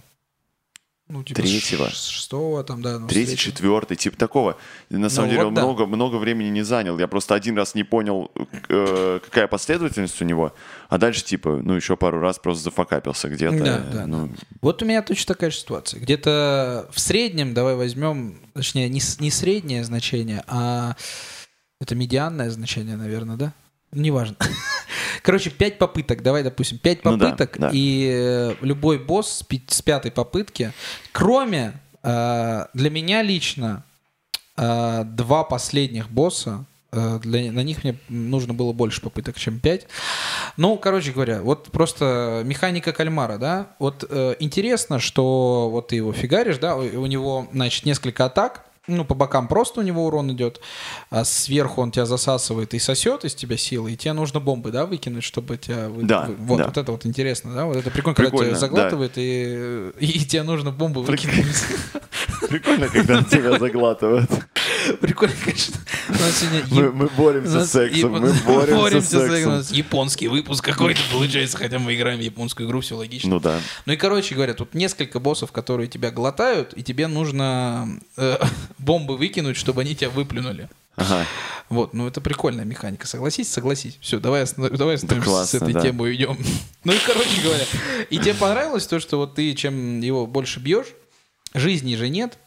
[1.09, 1.89] Ну, типа Третьего.
[1.89, 2.99] шестого, там, да.
[2.99, 4.57] ну, Третий, четвертый, типа такого.
[4.89, 5.63] На самом Ну деле вот он да.
[5.63, 6.99] много, много времени не занял.
[6.99, 8.29] Я просто один раз не понял,
[8.67, 10.53] э, какая последовательность у него,
[10.89, 13.63] а дальше типа, ну еще пару раз просто зафакапился где-то.
[13.63, 14.29] Да, да, ну,
[14.61, 16.01] Вот у меня точно такая же ситуация.
[16.01, 20.97] Где-то в среднем, давай возьмем, точнее, не, не среднее значение, а
[21.79, 23.53] это медианное значение, наверное, да?
[23.93, 24.35] Неважно.
[25.27, 27.69] Короче, пять попыток, давай, допустим, пять Ну да, попыток, да.
[27.73, 30.71] и э, любой босс с, пи- с пятой попытки,
[31.11, 33.83] кроме э, для меня лично
[34.55, 36.63] э, два последних босса,
[36.93, 39.87] э, для, на них мне нужно было больше попыток, чем 5.
[40.55, 46.13] Ну, короче говоря, вот просто механика кальмара, да, вот э, интересно, что вот ты его
[46.13, 50.31] фигаришь, да, у, у него, значит, несколько атак, ну, по бокам просто у него урон
[50.31, 50.59] идет,
[51.09, 54.85] а сверху он тебя засасывает и сосет из тебя силы, и тебе нужно бомбы, да,
[54.85, 55.89] выкинуть, чтобы тебя...
[55.89, 56.65] вы- Да, вот, да.
[56.67, 58.59] вот это вот интересно, да, вот это прикольно, когда Прикольно, тебя да.
[58.59, 61.45] заглатывает, и, и тебе нужно бомбы выкинуть.
[62.49, 64.29] Прикольно, когда тебя заглатывают.
[65.01, 65.75] Прикольно, конечно.
[66.31, 69.75] Сегодня Мы, мы боремся нас с сексом, мы боремся боремся с сексом.
[69.75, 73.29] Японский выпуск какой-то получается, хотя мы играем в японскую игру, все логично.
[73.31, 73.59] Ну да.
[73.85, 78.37] Ну и, короче говоря, тут несколько боссов, которые тебя глотают, и тебе нужно э,
[78.77, 80.69] бомбы выкинуть, чтобы они тебя выплюнули.
[80.95, 81.25] Ага.
[81.69, 83.05] Вот, ну это прикольная механика.
[83.07, 83.97] Согласись, согласись.
[84.01, 85.81] Все, давай, останов- давай остановимся классно, с этой да.
[85.81, 86.37] темой уйдем.
[86.83, 87.65] Ну и, короче говоря,
[88.09, 90.87] и тебе понравилось то, что вот ты чем его больше бьешь,
[91.53, 92.37] жизни же нет,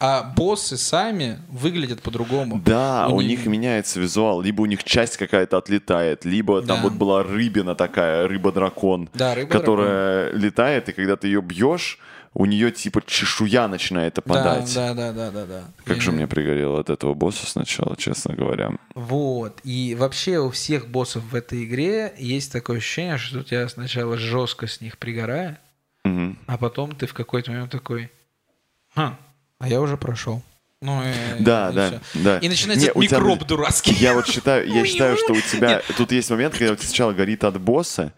[0.00, 2.60] а боссы сами выглядят по-другому.
[2.64, 4.40] Да, у, ни- них меняется визуал.
[4.40, 6.82] Либо у них часть какая-то отлетает, либо там Да.
[6.82, 11.98] вот была рыбина такая, рыба-дракон, Да, рыба которая летает, и когда ты ее бьешь,
[12.34, 14.74] у нее типа чешуя начинает Да, опадать.
[14.74, 15.64] да, да, да, да, да.
[15.84, 18.72] Как же мне пригорело от этого босса сначала, честно говоря.
[18.94, 19.60] Вот.
[19.64, 24.16] И вообще у всех боссов в этой игре есть такое ощущение, что у тебя сначала
[24.16, 25.58] жестко с них пригорает,
[26.04, 28.10] а потом ты в какой-то момент такой,
[28.94, 29.18] «Ха,
[29.58, 30.42] а я уже прошел.
[30.82, 32.00] Ну, и, Да, и да, всё.
[32.14, 32.38] да.
[32.38, 33.92] И начинается Не, у тебя- микроб дурацкий.
[33.94, 37.12] Я вот считаю, я считаю, что у тебя тут есть момент, когда у тебя сначала
[37.12, 38.12] горит от босса,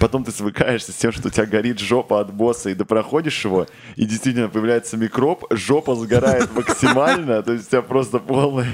[0.00, 3.44] потом ты свыкаешься с тем, что у тебя горит жопа от босса, и ты проходишь
[3.44, 8.66] его, и действительно появляется микроб, жопа сгорает максимально, то есть у тебя просто полный...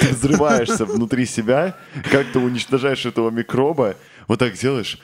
[0.00, 1.74] Ты взрываешься внутри себя,
[2.10, 3.94] как ты уничтожаешь этого микроба,
[4.26, 4.98] вот так делаешь.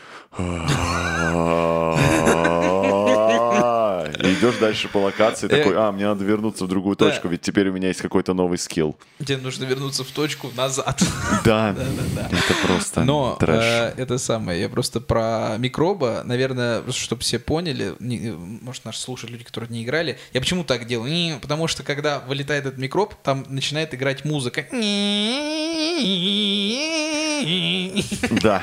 [4.46, 7.72] Идешь дальше по локации, такой, а, мне надо вернуться в другую точку, ведь теперь у
[7.72, 8.96] меня есть какой-то новый скилл.
[9.18, 11.02] Тебе нужно вернуться в точку назад.
[11.44, 11.74] Да,
[12.30, 18.32] это просто Но э, это самое, я просто про микроба, наверное, чтобы все поняли, не-
[18.32, 21.10] может, наши слушают люди, которые не играли, я почему так делаю?
[21.10, 24.66] Не, потому что когда вылетает этот микроб, там начинает играть музыка.
[28.42, 28.62] Да.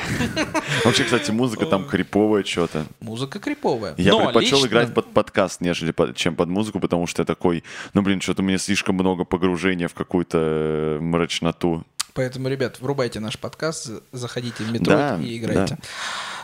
[0.83, 2.85] Вообще, кстати, музыка там криповая что-то.
[2.99, 3.93] Музыка криповая.
[3.97, 8.01] Я предпочел играть под подкаст, нежели под- чем под музыку, потому что я такой, ну,
[8.01, 11.83] блин, что-то у меня слишком много погружения в какую-то э, мрачноту.
[12.13, 15.77] Поэтому, ребят, врубайте наш подкаст, за- заходите в метро Да, и играйте.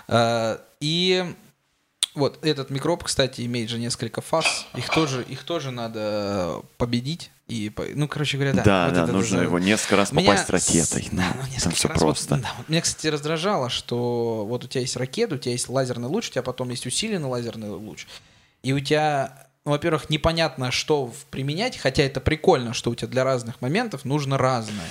[0.08, 1.24] А, И
[2.16, 4.66] вот этот микроб, кстати, имеет же несколько фаз.
[4.76, 7.30] Их тоже, их тоже надо победить.
[7.48, 8.64] И, ну, короче говоря, да.
[8.64, 11.04] Да, вот да, нужно за- его несколько раз Меня попасть ракетой.
[11.04, 11.98] с- да, ну, там несколько все раз.
[12.02, 12.38] Вот, просто.
[12.38, 16.08] да, вот меня, кстати, раздражало, что вот у тебя есть ракета, у тебя есть лазерный
[16.08, 18.06] луч, у тебя потом есть усиленный лазерный луч.
[18.64, 23.24] И у тебя, ну, во-первых, непонятно, что применять, хотя это прикольно, что у тебя для
[23.24, 24.90] разных моментов нужно разное.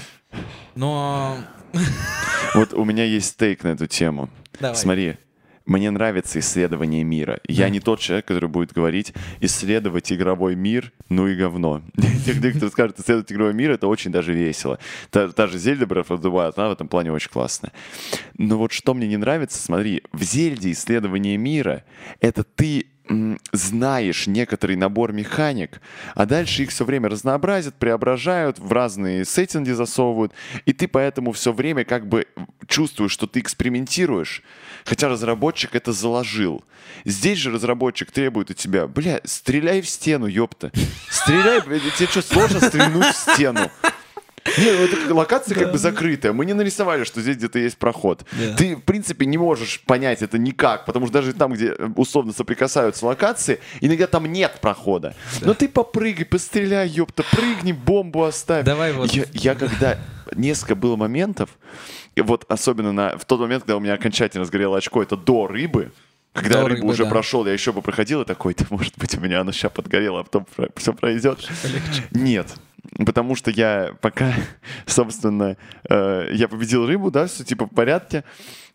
[0.74, 1.38] Но...
[2.54, 4.30] Вот у меня есть стейк на эту тему.
[4.58, 4.74] Давай.
[4.74, 5.16] Смотри,
[5.68, 7.40] мне нравится исследование мира.
[7.46, 11.82] Я не тот человек, который будет говорить, исследовать игровой мир, ну и говно.
[12.24, 14.78] Те, кто скажет, исследовать игровой мир, это очень даже весело.
[15.10, 17.72] Та, та же Зельда Breath of the Wild, она в этом плане очень классная.
[18.38, 21.84] Но вот что мне не нравится, смотри, в Зельде исследование мира,
[22.20, 22.86] это ты
[23.52, 25.80] знаешь некоторый набор механик,
[26.14, 30.32] а дальше их все время разнообразят, преображают, в разные сеттинги засовывают,
[30.66, 32.26] и ты поэтому все время как бы
[32.66, 34.42] чувствуешь, что ты экспериментируешь,
[34.84, 36.64] хотя разработчик это заложил.
[37.04, 40.70] Здесь же разработчик требует от тебя, бля, стреляй в стену, ёпта.
[41.10, 43.70] Стреляй, тебе что, сложно стрельнуть в стену?
[44.58, 46.32] Не, ну это локация как бы закрытая.
[46.32, 48.24] Мы не нарисовали, что здесь где-то есть проход.
[48.56, 52.32] Ты, в принципе, не можешь понять это никак, потому что даже там, где э, условно
[52.32, 55.14] соприкасаются локации, иногда там нет прохода.
[55.40, 58.64] Но ты попрыгай, постреляй, ёпта, прыгни, бомбу оставь.
[58.64, 59.10] Давай вот.
[59.12, 59.98] Я, я когда...
[60.34, 61.48] Несколько было моментов,
[62.14, 65.90] вот особенно на, в тот момент, когда у меня окончательно сгорело очко, это до рыбы,
[66.34, 67.10] когда рыбу уже да.
[67.10, 70.20] прошел, я еще бы проходил и такой, да, может быть, у меня оно сейчас подгорело,
[70.20, 70.46] а потом
[70.76, 71.48] все пройдет.
[72.10, 72.54] Нет.
[72.96, 74.32] Потому что я пока,
[74.86, 75.56] собственно,
[75.88, 78.24] э, я победил рыбу, да, все типа в порядке.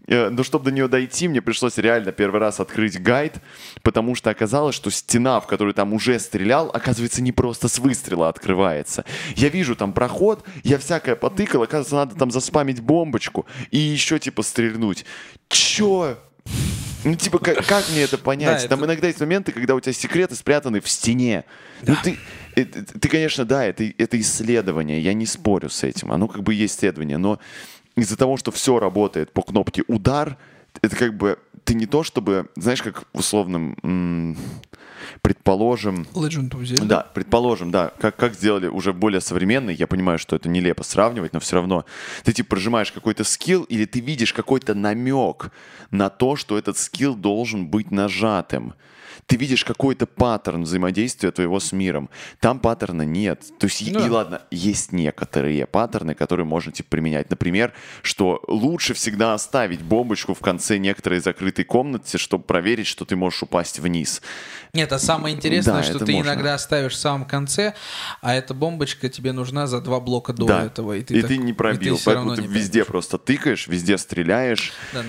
[0.08, 3.42] Э, но чтобы до нее дойти, мне пришлось реально первый раз открыть гайд,
[3.82, 8.30] потому что оказалось, что стена, в которую там уже стрелял, оказывается, не просто с выстрела
[8.30, 9.06] открывается.
[9.36, 14.44] Я вижу там проход, я всякое потыкал, оказывается, надо там заспамить бомбочку и еще типа
[14.44, 15.06] стрельнуть.
[15.50, 16.18] Чё?
[17.04, 18.64] Ну, типа, как, как мне это понять?
[18.64, 21.44] Да, Там это- иногда есть моменты, когда у тебя секреты спрятаны в стене.
[21.82, 22.18] Ну, ты,
[22.56, 26.12] э, ты, конечно, да, это, это исследование, я не спорю с этим.
[26.12, 27.40] Оно как бы есть исследование, но
[27.96, 30.38] из-за того, что все работает по кнопке удар,
[30.82, 34.38] это как бы ты не то чтобы, знаешь, как в условном, м,
[35.22, 36.86] предположим, Legend of Zelda.
[36.86, 41.34] да, предположим, да, как, как сделали уже более современный, я понимаю, что это нелепо сравнивать,
[41.34, 41.86] но все равно
[42.24, 45.52] ты типа прожимаешь какой-то скилл или ты видишь какой-то намек
[45.92, 48.74] на то, что этот скилл должен быть нажатым.
[49.26, 52.10] Ты видишь какой-то паттерн взаимодействия твоего с миром.
[52.40, 53.42] Там паттерна нет.
[53.58, 54.06] То есть, и- Да.
[54.06, 57.30] и ладно, есть некоторые паттерны, которые можно типа применять.
[57.30, 63.16] Например, что лучше всегда оставить бомбочку в конце некоторой закрытой комнаты, чтобы проверить, что ты
[63.16, 64.22] можешь упасть вниз.
[64.74, 66.30] Нет, а самое интересное, Да, что ты можно.
[66.32, 67.76] иногда оставишь в самом конце,
[68.22, 70.66] а эта бомбочка тебе нужна за два блока до да.
[70.66, 70.94] этого.
[70.98, 71.96] И ты, так- не пробил.
[71.96, 72.88] всё Поэтому равно ты везде пробьешь.
[72.88, 74.74] просто тыкаешь, везде стреляешь.
[74.94, 75.02] Да.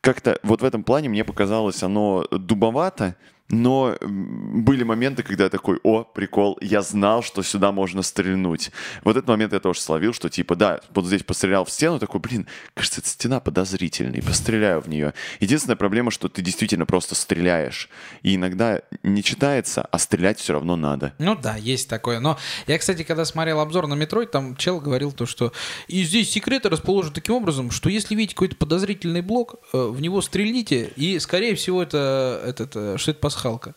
[0.00, 3.16] Как-то вот в этом плане мне показалось оно дубовато,
[3.50, 8.70] но были моменты, когда я такой, о, прикол, я знал, что сюда можно стрельнуть.
[9.04, 12.20] Вот этот момент я тоже словил, что типа, да, вот здесь пострелял в стену, такой,
[12.20, 15.12] блин, кажется, эта стена подозрительная, постреляю в нее.
[15.40, 17.90] Единственная проблема, что ты действительно просто стреляешь.
[18.22, 21.12] И иногда не читается, а стрелять все равно надо.
[21.18, 22.20] Ну да, есть такое.
[22.20, 25.52] Но я, кстати, когда смотрел обзор на Metroid, там чел говорил то, что
[25.86, 30.22] и здесь секреты расположены таким образом, что если видите какой-то подозрительный блок, э, в него
[30.22, 33.74] стрельните, и, скорее всего, это, этот, э, что это пасхалка.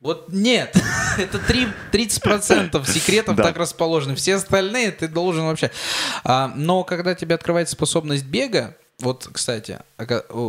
[0.00, 0.76] Вот нет,
[1.18, 3.42] это три- 30% секретов Да.
[3.44, 4.14] так расположены.
[4.14, 5.70] Все остальные ты должен вообще...
[6.24, 9.78] А, но когда тебе открывается способность бега, вот, кстати,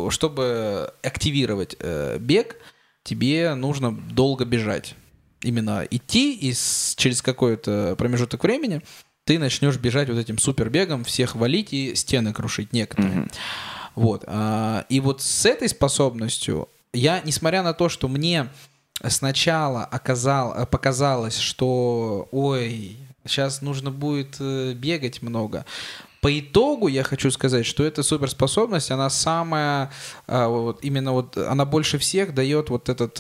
[0.10, 2.56] чтобы активировать э, бег,
[3.04, 4.96] тебе нужно долго бежать.
[5.42, 8.82] Именно идти, и с- через какой-то промежуток времени
[9.24, 13.28] ты начнешь бежать вот этим супербегом, всех валить и стены крушить некоторые.
[13.96, 14.24] Вот.
[14.28, 18.50] а, И вот с этой способностью я, несмотря на то, что мне
[19.08, 25.66] сначала оказал, э, показалось, что ой, сейчас нужно будет э, бегать много.
[26.22, 29.92] По итогу я хочу сказать, что эта суперспособность, она самая,
[30.28, 33.20] э, вот, именно вот, она больше всех дает вот этот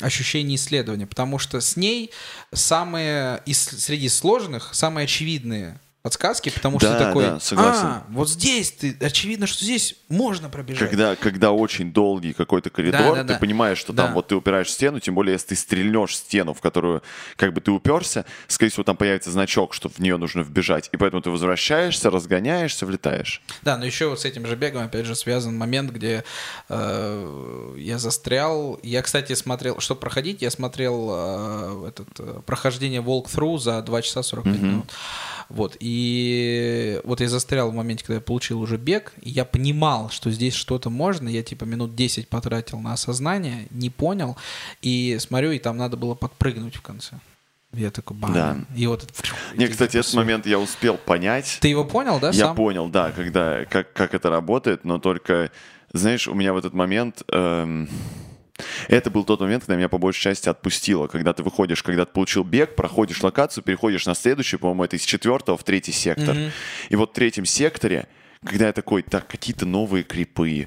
[0.00, 2.12] ощущение исследования, потому что с ней
[2.52, 7.86] самые, из, среди сложных, самые очевидные подсказки, потому что Да, такой, да, согласен.
[7.86, 10.90] а, вот здесь ты, очевидно, что здесь можно пробежать.
[10.90, 13.38] Когда, когда очень долгий какой-то коридор, Да, да, ты да.
[13.38, 14.12] понимаешь, что там Да.
[14.12, 17.02] вот ты упираешь в стену, тем более, если ты стрельнешь стену, в которую
[17.36, 20.90] как бы ты уперся, скорее всего, там появится значок, что в нее нужно вбежать.
[20.92, 23.40] И поэтому ты возвращаешься, разгоняешься, влетаешь.
[23.62, 26.22] Да, но еще вот с этим же бегом, опять же, связан момент, где
[26.68, 28.78] э, я застрял.
[28.82, 34.22] Я, кстати, смотрел, чтобы проходить, я смотрел э, этот, э, прохождение walkthrough за 2 часа
[34.22, 34.92] 45 минут.
[35.50, 35.93] Вот, и
[37.04, 40.54] вот я застрял в моменте, когда я получил уже бег, и я понимал, что здесь
[40.54, 44.36] что-то можно, я типа минут 10 потратил на осознание, не понял,
[44.82, 47.18] и смотрю, и там надо было подпрыгнуть в конце.
[47.72, 48.32] Я такой, бам.
[48.32, 48.56] Да.
[48.76, 49.04] И вот...
[49.56, 51.58] Не, и кстати, типа этот момент я успел понять.
[51.60, 52.56] Ты его понял, да, Я сам?
[52.56, 55.50] понял, да, когда, как, как это работает, но только,
[55.92, 57.22] знаешь, у меня в этот момент...
[57.32, 57.88] эм,
[58.88, 61.06] это был тот момент, когда меня по большей части отпустило.
[61.06, 65.02] Когда ты выходишь, когда ты получил бег, проходишь локацию, переходишь на следующую, по-моему, это из
[65.02, 66.36] четвертого в третий сектор.
[66.88, 68.06] И вот в третьем секторе,
[68.44, 70.66] когда я такой, так, какие-то новые крипы,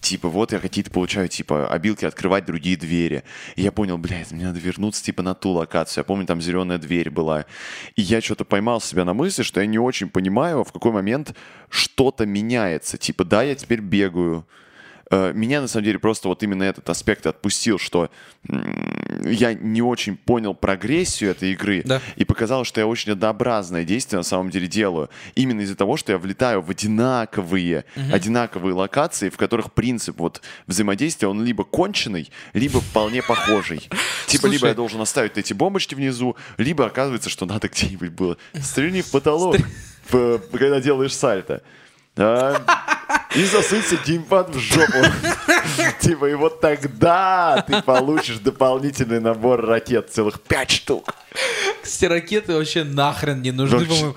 [0.00, 3.22] Типа, вот я какие-то получаю, типа, обилки открывать другие двери.
[3.54, 6.00] И я понял, блядь, мне надо вернуться, типа, на ту локацию.
[6.00, 7.44] Я помню, там зеленая дверь была.
[7.96, 11.36] И я что-то поймал себя на мысли, что я не очень понимаю, в какой момент
[11.68, 12.96] что-то меняется.
[12.96, 14.46] Типа, да, я теперь бегаю,
[15.10, 18.10] меня на самом деле просто вот именно этот аспект отпустил, что
[19.24, 22.00] я не очень понял прогрессию этой игры Да.
[22.16, 25.10] и показалось, что я очень однообразное действие на самом деле делаю.
[25.34, 31.28] Именно из-за того, что я влетаю в одинаковые, одинаковые локации, в которых принцип вот взаимодействия,
[31.28, 33.88] он либо конченый, либо вполне похожий.
[34.26, 38.36] Типа, либо я должен оставить эти бомбочки внизу, либо оказывается, что надо где-нибудь было.
[38.60, 39.56] Стрельни в потолок,
[40.10, 41.62] когда делаешь сальто.
[42.16, 44.92] И засунься геймпад в жопу.
[46.00, 51.14] Типа, и вот тогда ты получишь дополнительный набор ракет, целых пять штук.
[51.82, 54.16] Кстати, ракеты вообще нахрен не нужны, по-моему.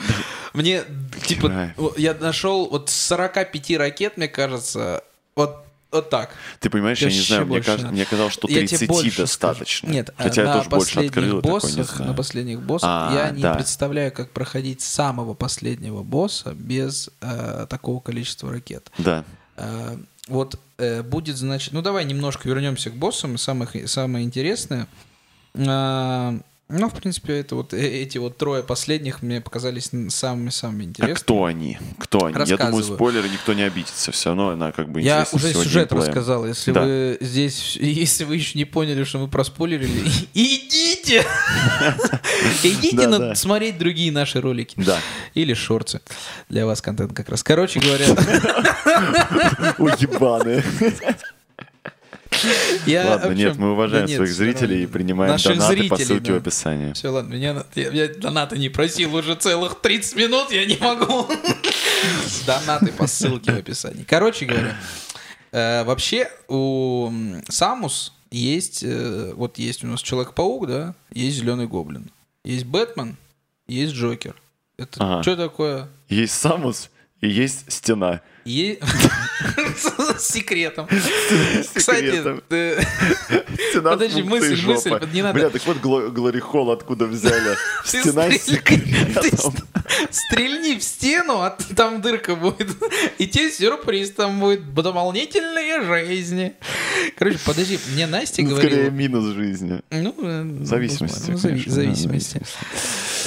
[0.54, 0.84] Мне,
[1.26, 5.04] типа, я нашел вот 45 ракет, мне кажется,
[5.36, 5.64] вот,
[5.94, 6.32] вот так.
[6.60, 7.88] Ты понимаешь, я не Вообще знаю, мне, надо.
[7.88, 9.88] мне казалось, что Я тебе 30 больше достаточно.
[9.88, 9.94] скажу.
[9.94, 12.12] Нет, Хотя а я на тоже больше открыл, такой не боссах, знаю.
[12.12, 13.54] на последних боссах А, я не да.
[13.56, 18.92] представляю, как проходить самого последнего босса без э, такого количества ракет.
[18.98, 19.24] Да.
[19.58, 24.88] Э, вот э, будет, значит, ну давай немножко вернемся к боссам, самых, самое интересное.
[25.56, 26.40] Э,
[26.80, 31.16] ну, в принципе, это вот э- эти вот трое последних мне показались самыми-самыми А интересными.
[31.16, 31.78] кто они?
[32.00, 32.36] Кто они?
[32.46, 34.12] Я думаю, спойлеры никто не обидится.
[34.12, 36.04] Все равно она как бы Я уже сюжет геймплеем.
[36.08, 36.46] рассказал.
[36.48, 36.82] Если Да.
[36.82, 41.24] вы здесь, если вы еще не поняли, что мы проспойлерили, идите!
[42.64, 44.74] Идите смотреть другие наши ролики.
[44.78, 44.98] Да.
[45.34, 46.02] Или шорты.
[46.50, 47.44] Для вас контент как раз.
[47.44, 48.06] Короче говоря,
[49.78, 50.64] Уебаны.
[52.86, 53.06] я...
[53.06, 55.88] Ладно, в нет, общем, мы уважаем да нет, своих всё зрителей и принимаем Наших донаты
[55.88, 56.42] по зрителей, ссылке в да.
[56.42, 56.94] описании.
[56.94, 61.28] Все, ладно, меня, я, я доната не просил уже целых 30 минут, я не могу.
[62.46, 64.04] Донаты по ссылке в описании.
[64.04, 64.76] Короче говоря,
[65.52, 67.12] э, вообще у
[67.50, 72.12] Самус есть, э, вот есть у нас Человек-паук, да, есть Зеленый Гоблин,
[72.44, 73.18] есть Бэтмен,
[73.68, 74.36] есть Джокер.
[74.78, 75.24] Это Ага.
[75.24, 75.88] что такое?
[76.10, 76.90] Есть Самус
[77.22, 78.22] и есть стена.
[80.18, 80.88] С секретом.
[81.74, 82.22] Кстати,
[83.82, 85.34] подожди, мысль, мысль, не надо.
[85.40, 87.56] Бля, так вот Гло- Глори Холл откуда взяли.
[87.86, 89.24] Стена с секретом.
[89.38, 89.64] ст-
[90.10, 92.70] Стрельни в стену, а там дырка будет.
[93.18, 94.74] И тебе сюрприз там будет.
[94.74, 96.54] Дополнительные жизни.
[97.18, 98.92] Короче, подожди, мне Настя Ну, Скорее говорила...
[98.92, 99.82] минус жизни.
[99.92, 102.42] Ну, э, Зависимости, ну, да, зависимости.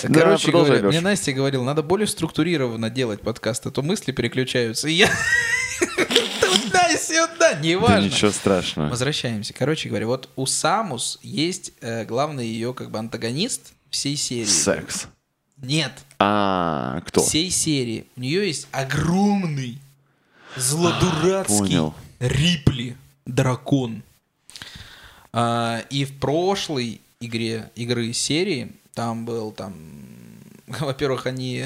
[0.05, 1.01] Да, Короче мне.
[1.01, 4.89] Настя говорила, надо более структурированно делать подкаст, а то мысли переключаются.
[4.89, 5.06] И я
[6.41, 8.07] туда-сюда, Да неважно.
[8.07, 8.89] ничего страшного.
[8.89, 9.53] Возвращаемся.
[9.53, 14.45] Короче говоря, вот у Самус есть э, главный ее как бы антагонист всей серии.
[14.45, 15.07] Секс.
[15.59, 17.23] Нет, А, кто?
[17.23, 18.07] всей серии.
[18.17, 19.79] У нее есть огромный,
[20.57, 21.95] злодурацкий понял.
[22.21, 24.03] Ридли дракон.
[25.33, 29.75] А, и в прошлой игре игры серии там был там,
[30.67, 31.65] во-первых, они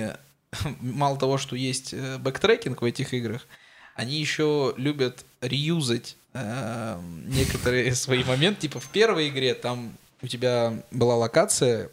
[0.81, 3.47] мало того, что есть э, backtracking в этих играх,
[3.95, 8.63] они еще любят реюзать э, некоторые свои моменты.
[8.63, 9.93] Типа в первой игре там
[10.23, 11.91] у тебя была локация,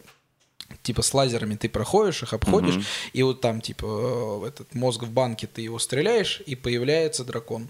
[0.83, 2.85] типа с лазерами ты проходишь, их обходишь, Мгм.
[3.13, 7.69] и вот там типа э, этот мозг в банке ты его стреляешь, и появляется дракон.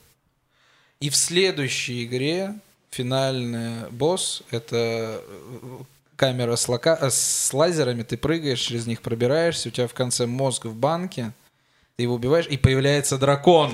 [1.00, 2.56] И в следующей игре
[2.90, 5.78] финальный босс это э,
[6.18, 10.26] камера с, лока- э, с лазерами, ты прыгаешь, через них пробираешься, у тебя в конце
[10.26, 11.32] мозг в банке,
[11.96, 13.72] ты его убиваешь, и появляется дракон.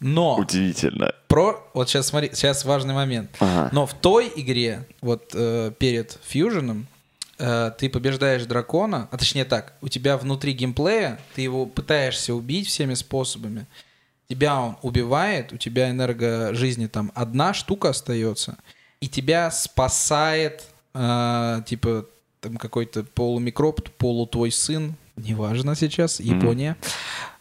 [0.00, 1.12] Но Удивительно.
[1.26, 3.30] про вот сейчас смотри, сейчас важный момент.
[3.40, 3.68] Ага.
[3.72, 6.86] Но в той игре, вот э, перед фьюженом,
[7.38, 12.68] э, ты побеждаешь дракона, а точнее так, у тебя внутри геймплея, ты его пытаешься убить
[12.68, 13.66] всеми способами.
[14.28, 18.56] Тебя он убивает, у тебя энерго жизни там одна штука остается,
[19.00, 20.64] и тебя спасает,
[20.94, 22.06] э, типа,
[22.40, 26.76] там какой-то полумикроб, полу твой сын, неважно сейчас, Япония.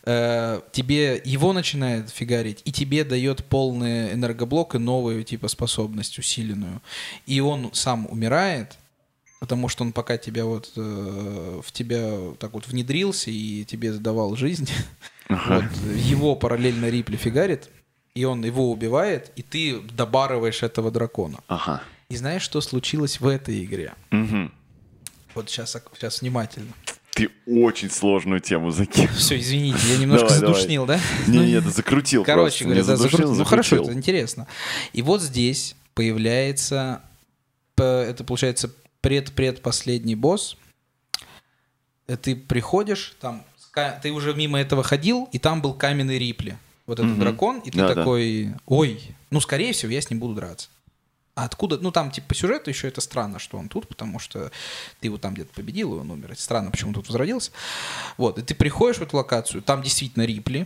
[0.09, 6.81] Э, тебе его начинает фигарить, и тебе дает полный энергоблок и новую типа способность усиленную.
[7.25, 8.77] И он сам умирает,
[9.41, 14.35] потому что он пока тебя вот э, в тебя так вот внедрился и тебе давал
[14.35, 14.69] жизнь.
[15.29, 17.69] Вот, его параллельно Рипли фигарит,
[18.15, 21.39] и он его убивает, и ты добарываешь этого дракона.
[21.49, 21.81] Ага.
[22.09, 23.93] И знаешь, что случилось в этой игре?
[24.11, 24.53] Мгм.
[25.35, 26.71] Вот сейчас, сейчас внимательно.
[27.13, 29.09] Ты очень сложную тему закинул.
[29.15, 30.55] Все, извините, я немножко Давай, давай.
[30.55, 30.99] задушнил, да?
[31.27, 33.35] Не, не, это закрутил Короче говоря, да, закрутил.
[33.35, 34.47] Ну хорошо, это интересно.
[34.93, 37.01] И вот здесь появляется,
[37.75, 40.57] это получается пред-предпоследний босс.
[42.07, 43.43] Э, Ты приходишь, там,
[44.01, 46.57] ты уже мимо этого ходил, и там был каменный Рипли.
[46.85, 47.19] Вот этот Мгм.
[47.19, 47.95] дракон, и ты Да, да.
[47.95, 50.69] такой, ой, ну, скорее всего, я с ним буду драться.
[51.37, 51.77] А откуда?
[51.77, 54.49] Ну, там, типа, по сюжету еще это странно, что он тут, потому что
[54.99, 56.31] ты его там где-то победил, и он умер.
[56.31, 57.51] Это странно, почему он тут возродился.
[58.17, 60.65] Вот, и ты приходишь в эту локацию, там действительно Рипли.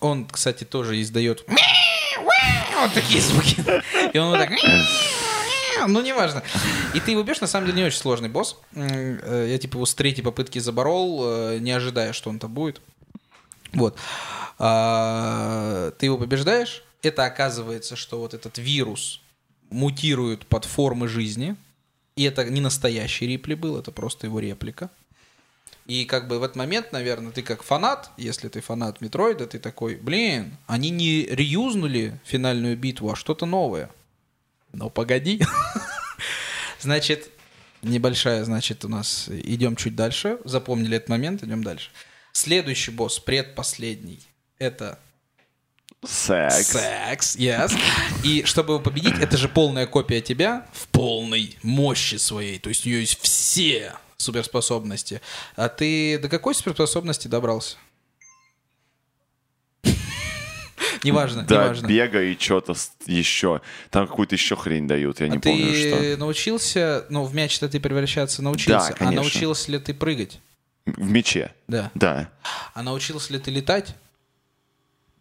[0.00, 1.44] Он, кстати, тоже издает
[2.80, 3.64] вот такие звуки.
[4.12, 4.50] И он вот так...
[5.86, 6.42] Ну, неважно.
[6.92, 8.58] И ты его бьешь, на самом деле, не очень сложный босс.
[8.74, 12.82] Э, я, типа, его с третьей попытки заборол, э, не ожидая, что он там будет.
[13.72, 13.96] Вот.
[14.58, 16.82] А, ты его побеждаешь.
[17.00, 19.20] Это оказывается, что вот этот вирус
[19.70, 21.56] мутирует под формы жизни.
[22.16, 24.90] И это не настоящий Рипли был, это просто его реплика.
[25.86, 29.58] И как бы в этот момент, наверное, ты как фанат, если ты фанат Метроида, ты
[29.58, 33.90] такой, блин, они не реюзнули финальную битву, а что-то новое.
[34.72, 35.42] Но погоди.
[36.80, 37.30] Значит,
[37.82, 40.38] небольшая, значит, у нас идем чуть дальше.
[40.44, 41.90] Запомнили этот момент, идем дальше.
[42.32, 44.20] Следующий босс, предпоследний,
[44.58, 44.98] это
[46.04, 46.66] Секс.
[46.68, 47.76] Секс, yes.
[48.24, 52.58] И чтобы его победить, это же полная копия тебя в полной мощи своей.
[52.58, 55.20] То есть у нее есть все суперспособности.
[55.56, 57.76] А ты до какой суперспособности добрался?
[61.04, 61.86] Неважно, Да, неважно.
[61.86, 62.74] бега и что-то
[63.06, 63.60] еще.
[63.90, 65.98] Там какую-то еще хрень дают, я не А помню, что.
[65.98, 69.22] ты научился, ну, в мяч-то ты превращаться научился, а конечно.
[69.22, 70.40] научился ли ты прыгать?
[70.86, 71.52] В мече.
[71.68, 71.90] Да.
[71.94, 72.30] Да.
[72.74, 73.94] А научился ли ты летать?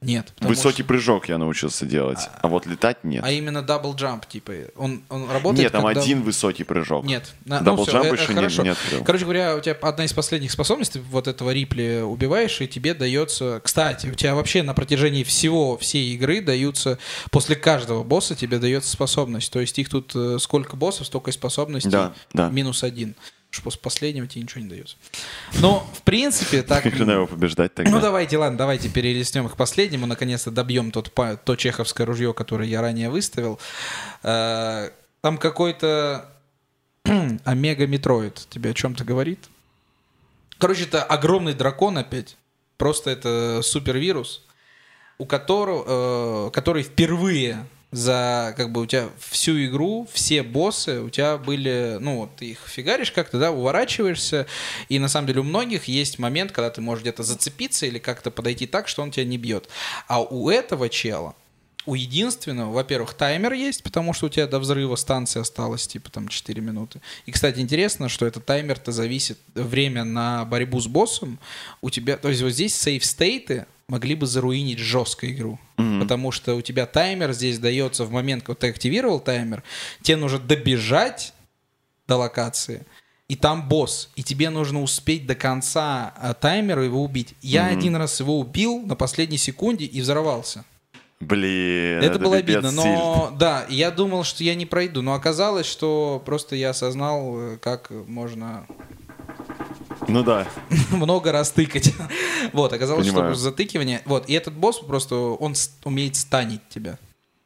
[0.01, 0.33] Нет.
[0.39, 3.21] Высокий прыжок я научился делать, а вот летать нет.
[3.25, 7.03] А именно double jump, типа, он, он работает Нет, там double- один высокий прыжок.
[7.03, 7.33] Нет.
[7.43, 8.63] На- Double всё, jump э, э, еще не- хорошо.
[8.63, 9.03] не открыл.
[9.03, 13.59] Короче говоря, у тебя одна из последних способностей, вот этого Ридли убиваешь, и тебе дается...
[13.61, 16.97] Кстати, у тебя вообще на протяжении всего, всей игры даются...
[17.29, 19.51] После каждого босса тебе дается способность.
[19.51, 21.89] То есть их тут э, сколько боссов, столько и способностей.
[21.89, 22.49] Да, да.
[22.49, 23.15] Минус один.
[23.49, 24.95] Что после последнего тебе ничего не дается.
[25.59, 26.83] Но, в принципе, так...
[26.83, 27.91] Как его побеждать тогда?
[27.91, 32.81] Ну давайте, ладно, давайте перелистнем к последнему, наконец-то добьем тот, то чеховское ружье, которое я
[32.81, 33.59] ранее выставил.
[34.23, 34.91] Э,
[35.21, 36.29] Там какой-то
[37.45, 39.39] Omega Metroid тебе о чем-то говорит?
[40.59, 42.37] Короче, это огромный дракон опять.
[42.77, 44.45] Просто это супервирус,
[45.17, 51.09] у которого, э, который впервые за как бы у тебя всю игру все боссы у
[51.09, 54.45] тебя были, ну вот ты их фигаришь как-то, да, уворачиваешься,
[54.89, 58.29] и на самом деле у многих есть момент, когда ты можешь где-то зацепиться или как-то
[58.31, 59.69] подойти так, что он тебя не бьет.
[60.07, 61.35] А у этого чела,
[61.85, 66.27] у единственного, во-первых, таймер есть, потому что у тебя до взрыва станции осталось типа там
[66.27, 67.01] 4 минуты.
[67.25, 71.39] И, кстати, интересно, что этот таймер-то зависит время на борьбу с боссом.
[71.81, 75.59] У тебя, то есть вот здесь сейф-стейты могли бы заруинить жестко игру.
[75.75, 79.63] Потому что у тебя таймер здесь дается в момент, когда ты активировал таймер,
[80.01, 81.33] тебе нужно добежать
[82.07, 82.85] до локации,
[83.27, 87.35] и там босс, и тебе нужно успеть до конца а, таймера его убить.
[87.41, 90.65] Я один раз его убил на последней секунде и взорвался.
[91.19, 95.67] Блин, Это, было пипец обидно, но да, я думал, что я не пройду, но оказалось,
[95.67, 99.08] что просто я осознал, э, как можно сильно.
[100.09, 100.47] Ну да.
[100.91, 101.93] много раз тыкать.
[102.53, 103.31] Вот, оказалось, что Понимаю.
[103.33, 104.01] просто затыкивание.
[104.05, 105.53] Вот, и этот босс просто, он
[105.83, 106.97] умеет станить тебя.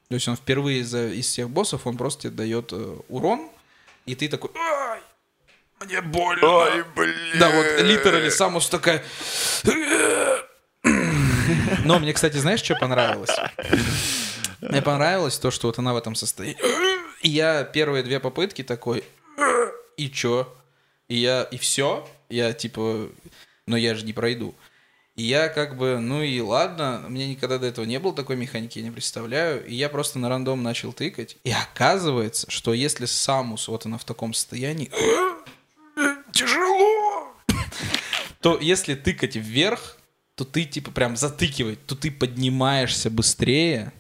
[0.08, 3.50] То есть он впервые за- из всех боссов, он просто тебе дает э, урон,
[4.06, 5.00] и ты такой, ай,
[5.86, 6.48] мне больно.
[6.48, 7.40] Ой, блин.
[7.40, 9.04] Да, вот литерали Самус такая...
[11.84, 13.36] Но мне, кстати, знаешь, что понравилось?
[14.62, 16.58] Мне понравилось то, что вот она в этом состоянии.
[17.22, 19.04] И я первые две попытки такой...
[19.98, 20.52] И чё?
[21.14, 21.44] И я...
[21.44, 22.10] И все?
[22.28, 23.08] Я типа...
[23.68, 24.56] Но я же не пройду.
[25.16, 28.36] И я как бы, ну и ладно, у меня никогда до этого не было такой
[28.36, 29.64] механики, я не представляю.
[29.64, 31.38] И я просто на рандом начал тыкать.
[31.44, 34.90] И оказывается, что если Самус, вот она в таком состоянии,
[36.32, 37.32] тяжело,
[38.42, 40.00] то если тыкать вверх,
[40.34, 43.94] то ты типа прям затыкивать, то ты поднимаешься быстрее.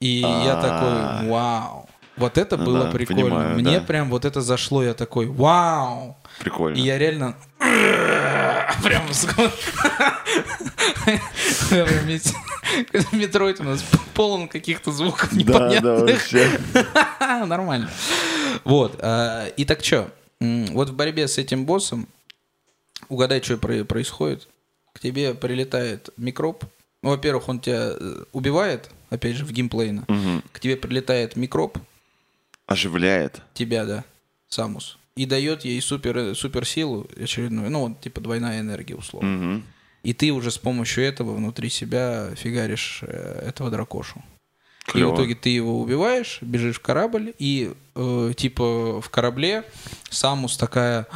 [0.00, 1.89] И я такой, вау.
[2.20, 3.22] Вот это Ну было да, прикольно.
[3.22, 3.86] понимаю, Мне да.
[3.86, 6.16] прям вот это зашло, я такой, вау.
[6.38, 6.76] Прикольно.
[6.76, 7.34] И я реально
[8.82, 9.02] прям
[13.12, 16.10] Metroid у нас полон каких-то звуков Да, да, непонятных.
[16.10, 16.60] вообще.
[17.46, 17.90] Нормально.
[18.64, 18.96] Вот.
[19.00, 20.10] а, И так что?
[20.40, 22.06] Вот в борьбе с этим боссом,
[23.08, 24.48] угадай, что про- происходит.
[24.94, 26.64] К тебе прилетает микроб.
[27.02, 30.04] Ну, Во-первых, он тебя э, убивает, опять же, в геймплейно.
[30.52, 31.78] К тебе прилетает микроб,
[32.70, 33.42] Оживляет.
[33.52, 34.04] тебя, да,
[34.48, 39.28] Самус, и дает ей супер, суперсилу очередную, ну, вот, типа двойная энергия, условно.
[39.28, 39.64] Мгм.
[40.04, 44.22] И ты уже с помощью этого внутри себя фигаришь э, этого дракошу.
[44.88, 45.10] И Клево.
[45.10, 49.64] в итоге ты его убиваешь, бежишь в корабль, и э, типа в корабле
[50.08, 51.06] Самус такая...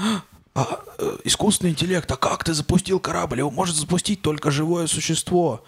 [0.56, 3.38] «А, э, искусственный интеллект, а как ты запустил корабль?
[3.38, 5.64] Его может запустить только живое существо.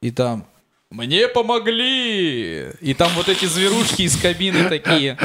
[0.00, 0.46] И там...
[0.90, 2.70] Мне помогли!
[2.80, 5.18] И там вот эти зверушки из кабины такие.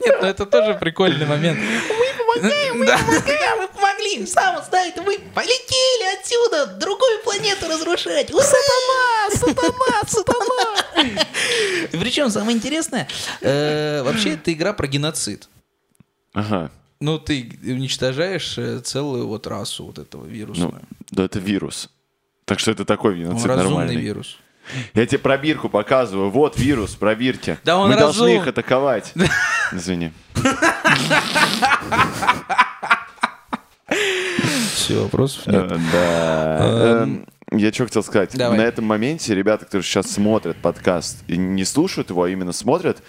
[0.00, 1.58] Нет, ну это тоже прикольный момент.
[2.18, 2.98] помогаем, мы Да.
[2.98, 4.26] помогаем, мы помогли.
[4.26, 8.28] Сам знает, вы полетели отсюда, другую планету разрушать.
[8.28, 11.24] Сатана, сатана, сатана.
[11.92, 13.06] Причем самое интересное,
[13.42, 15.48] э, вообще это игра про геноцид.
[16.32, 16.70] Ага.
[17.00, 20.72] Ну, ты уничтожаешь э, целую вот расу вот этого Ну, вируса.
[21.10, 21.90] да это вирус.
[22.44, 23.96] Так что это такой Он виноцид разумный нормальный.
[24.02, 24.38] вирус.
[24.94, 26.30] Я тебе пробирку показываю.
[26.30, 27.58] Вот вирус, проверьте.
[27.64, 29.12] Да он Мы должны разум- их атаковать.
[29.72, 30.12] Извини.
[34.74, 35.70] Все, вопросов нет.
[35.72, 37.02] Э, Да.
[37.02, 38.34] Эм, Я что хотел сказать.
[38.34, 43.02] На этом моменте ребята, которые сейчас смотрят подкаст и не слушают его, а именно смотрят,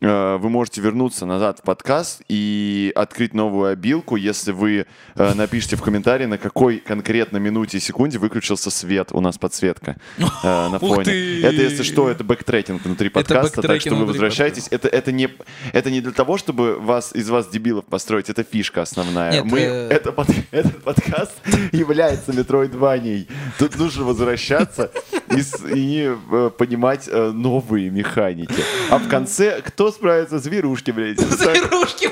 [0.00, 5.82] вы можете вернуться назад в подкаст и открыть новую обилку, если вы э, напишите в
[5.82, 9.08] комментарии, на какой конкретно минуте и секунде выключился свет.
[9.12, 11.40] У нас подсветка э, на фоне.
[11.40, 14.68] Это, если что, это backtracking внутри подкаста, так что вы возвращаетесь.
[14.70, 15.30] Это, это, не,
[15.72, 19.32] это не для того, чтобы вас, из вас дебилов построить, это фишка основная.
[19.32, 20.14] Нет, Мы, э, это
[20.50, 21.34] этот подкаст
[21.72, 23.28] является метроидванией.
[23.58, 24.90] Тут нужно возвращаться
[25.30, 25.42] и,
[25.74, 28.62] и, э, понимать э, новые механики.
[28.90, 31.18] А в конце, кто справится с зверушки, блядь?
[31.20, 32.10] Зверушки.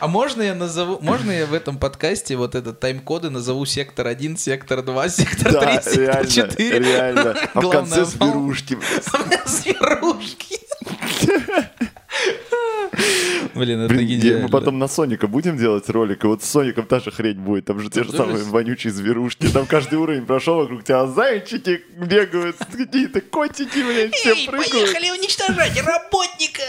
[0.00, 4.36] А можно я назову, можно я в этом подкасте вот этот тайм-коды назову сектор 1,
[4.36, 6.78] сектор 2, сектор 3, Да, сектор реально, 4?
[6.78, 7.36] реально.
[7.54, 8.78] А в конце зверушки.
[9.46, 10.58] Зверушки.
[13.54, 14.42] Блин, это Блин, гениально.
[14.44, 17.64] мы потом на Соника будем делать ролик, и вот с Соником та же хрень будет.
[17.66, 19.46] Там же те же Тоже самые вонючие зверушки.
[19.48, 24.70] Там каждый уровень прошел, вокруг тебя зайчики бегают, какие-то котики, блядь, все Эй, прыгают.
[24.72, 26.62] поехали уничтожать работника.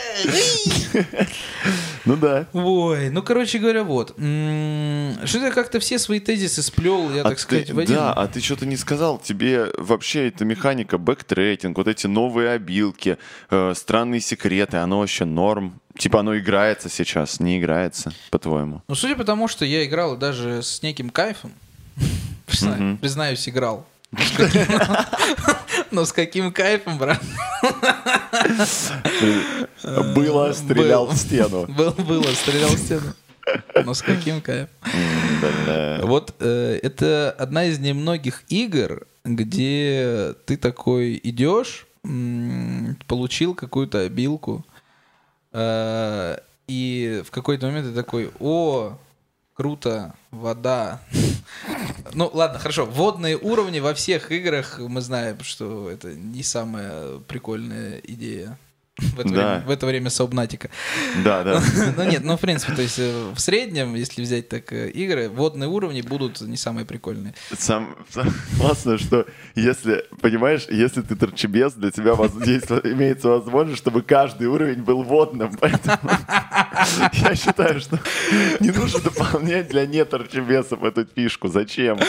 [2.05, 2.47] Ну да.
[2.53, 4.11] Ой, ну, короче говоря, вот.
[4.11, 7.95] Что ты как-то все свои тезисы сплел, я А так ты- сказать, в один.
[7.97, 9.19] Да, а ты что-то не сказал.
[9.19, 13.17] Тебе вообще эта механика, backtracking, вот эти новые обилки,
[13.51, 15.79] э, странные секреты, оно вообще норм.
[15.99, 18.81] Типа оно играется сейчас, не играется, по-твоему.
[18.87, 21.51] Ну, судя по тому, что я играл даже с неким кайфом,
[23.01, 23.85] признаюсь, играл.
[25.91, 27.21] Но с каким кайфом, брат?
[30.15, 31.13] Было, стрелял был.
[31.13, 31.65] в стену.
[31.67, 33.13] Был- Было, стрелял в стену.
[33.83, 34.69] Но с каким кайфом?
[35.41, 35.99] Да-да.
[36.05, 41.87] Вот э, это одна из немногих игр, где ты такой идешь,
[43.07, 44.68] получил какую-то обилку, э,
[46.67, 48.97] и в какой-то момент ты такой, о,
[49.53, 51.01] круто, вода.
[52.13, 52.85] Ну, ладно, хорошо.
[52.85, 58.57] Водные уровни во всех играх мы знаем, что это не самая прикольная идея.
[58.99, 59.33] В это, Да.
[59.53, 60.69] время, в это время Сабнатика.
[61.23, 61.61] Да, да.
[61.97, 65.29] Ну нет, ну в принципе, то есть э, в среднем, если взять так э, игры,
[65.29, 67.33] водные уровни будут не самые прикольные.
[67.57, 69.25] Сам, сам- классно, что
[69.55, 75.03] если, понимаешь, если ты торчебес, для тебя воз- есть- имеется возможность, чтобы каждый уровень был
[75.03, 75.55] водным.
[75.59, 75.97] Поэтому
[77.13, 77.99] я считаю, что
[78.59, 81.47] не нужно дополнять для неторчебесов эту фишку.
[81.47, 81.99] Зачем?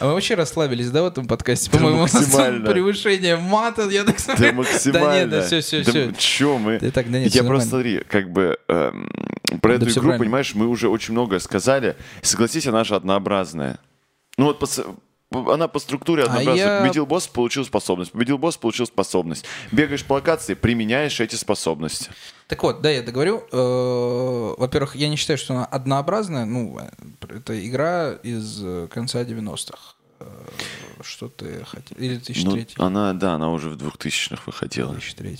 [0.00, 1.70] А мы вообще расслабились, да, в этом подкасте?
[1.70, 4.52] Да По-моему, превышение мата, я так Да смотрю.
[4.54, 5.06] максимально.
[5.06, 6.12] Да нет, да все, все, Да все.
[6.16, 6.78] Чё мы?
[6.78, 9.08] Да да Я просто смотри, как бы эм,
[9.60, 11.96] про Да эту игру, понимаешь, мы уже очень многое сказали.
[12.22, 13.78] Согласись, она же однообразная.
[14.38, 14.58] Ну вот
[15.32, 16.24] она по структуре.
[16.28, 18.12] А я- Победил босс, получил способность.
[18.12, 19.44] Победил босс, получил способность.
[19.70, 22.10] Бегаешь по локации, применяешь эти способности.
[22.48, 23.44] Так вот, да, я договорю.
[23.52, 26.44] Э, Во-первых, я не считаю, что она однообразная.
[26.44, 26.78] Ну,
[27.28, 29.94] это игра из э, конца 90-х.
[30.20, 30.26] Э,
[31.02, 31.96] Что ты хотел?
[31.98, 32.20] Или Ну,
[32.52, 32.66] 2003?
[32.84, 34.92] она, да, она уже в 2000-х выходила.
[34.92, 35.38] 2003.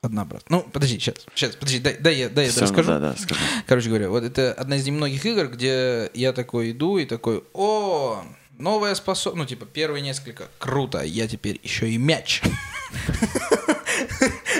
[0.00, 0.46] Однообразно.
[0.48, 2.88] Ну, подожди, сейчас, сейчас, подожди, дай, дай я, дай я расскажу.
[2.88, 3.40] Да, да, скажи.
[3.66, 8.22] Короче говоря, вот это одна из немногих игр, где я такой иду и такой, о,
[8.58, 12.42] новая способность, ну, типа, первые несколько, круто, я теперь еще и мяч.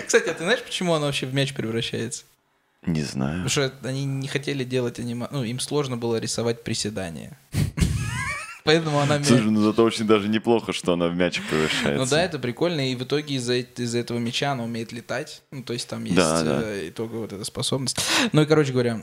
[0.07, 2.25] Кстати, а ты знаешь, почему она вообще в мяч превращается?
[2.87, 3.45] Не знаю.
[3.45, 5.29] Потому что они не хотели делать анима...
[5.31, 7.39] Ну, им сложно было рисовать приседания.
[8.65, 9.27] Поэтому она мяч.
[9.27, 12.05] Слушай, ну зато очень даже неплохо, что она в мячик превращается.
[12.05, 15.43] Ну да, это прикольно, и в итоге из-за из-за этого мяча она умеет летать.
[15.51, 16.63] Ну, то есть там есть Да, да.
[16.65, 17.99] э, итоговая вот эта способность.
[18.33, 19.01] Ну и, короче говоря,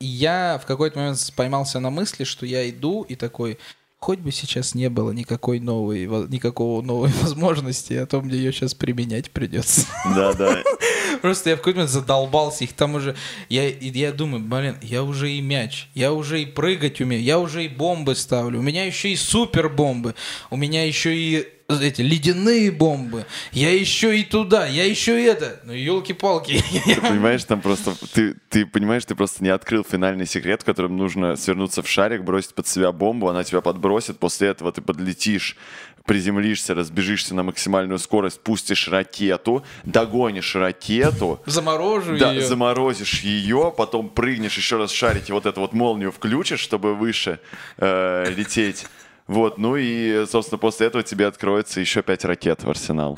[0.00, 3.58] м, я в какой-то момент поймался на мысли, что я иду и такой,
[3.98, 8.52] хоть бы сейчас не было никакой новой, во- никакого новой возможности, а то мне ее
[8.52, 9.86] сейчас применять придется.
[10.14, 10.62] Да, да.
[11.22, 13.14] Просто я в какой-то момент задолбался их там уже.
[13.50, 17.38] Я, и я думаю, блин, я уже и мяч, я уже и прыгать умею, я
[17.38, 20.14] уже и бомбы ставлю, у меня еще и супер бомбы,
[20.50, 21.46] у меня еще и
[21.78, 25.60] эти ледяные бомбы, я еще и туда, я еще и это.
[25.64, 26.62] Ну, елки-палки.
[26.84, 27.94] Ты понимаешь, там просто...
[28.12, 32.22] Ты, ты понимаешь, ты просто не открыл финальный секрет, в котором нужно свернуться в шарик,
[32.22, 35.56] бросить под себя бомбу, она тебя подбросит, после этого ты подлетишь
[36.04, 42.42] приземлишься, разбежишься на максимальную скорость, пустишь ракету, догонишь ракету, Заморожу да, ее.
[42.42, 47.38] заморозишь ее, потом прыгнешь еще раз в шарике, вот эту вот молнию включишь, чтобы выше
[47.76, 48.86] э, лететь.
[49.30, 53.16] Вот, ну и, собственно, после этого тебе откроется еще пять ракет в арсенал.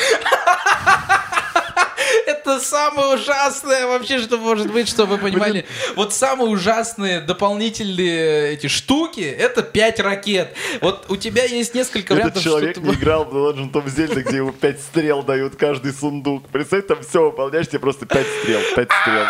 [2.27, 5.65] Это самое ужасное вообще, что может быть, чтобы вы понимали.
[5.97, 10.55] Вот самые ужасные дополнительные эти штуки, это 5 ракет.
[10.83, 12.89] Вот у тебя есть несколько Этот вариантов, человек что ты...
[12.89, 16.47] не играл в The Legend of Zelda, где ему пять стрел дают каждый сундук.
[16.49, 19.25] Представь, там все выполняешь, тебе просто пять стрел, пять стрел.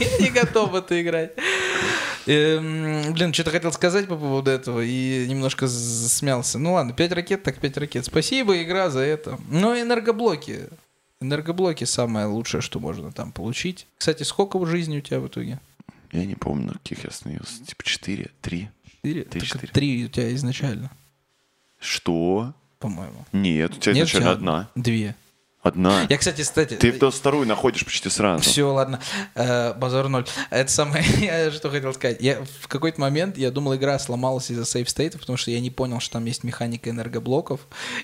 [0.00, 1.32] Я не готов это играть.
[2.26, 6.58] Эм, блин, что-то хотел сказать по поводу этого и немножко смялся.
[6.58, 8.04] Ну ладно, 5 ракет, так 5 ракет.
[8.04, 9.38] Спасибо, игра, за это.
[9.48, 10.68] Но энергоблоки.
[11.20, 13.86] Энергоблоки самое лучшее, что можно там получить.
[13.98, 15.60] Кстати, сколько жизни у тебя в итоге?
[16.12, 17.64] Я не помню, каких я остановился.
[17.64, 18.68] Типа четыре, три.
[19.02, 19.22] Четыре?
[19.24, 19.72] Три, Так четыре.
[19.72, 20.90] Три у тебя изначально,
[21.78, 22.54] Что?
[22.78, 23.24] по-моему.
[23.32, 24.70] Нет, у тебя Нет, у изначально тебя одна.
[24.74, 25.14] Две.
[25.62, 26.06] Одна.
[26.08, 26.74] Я, кстати, кстати...
[26.74, 28.42] Ты эту вторую находишь почти сразу.
[28.42, 28.98] Все, ладно.
[29.36, 30.26] Э, базар ноль.
[30.50, 32.16] Это самое, я что хотел сказать.
[32.20, 35.70] Я в какой-то момент, я думал, игра сломалась из-за сейф стейта, потому что я не
[35.70, 37.60] понял, что там есть механика энергоблоков.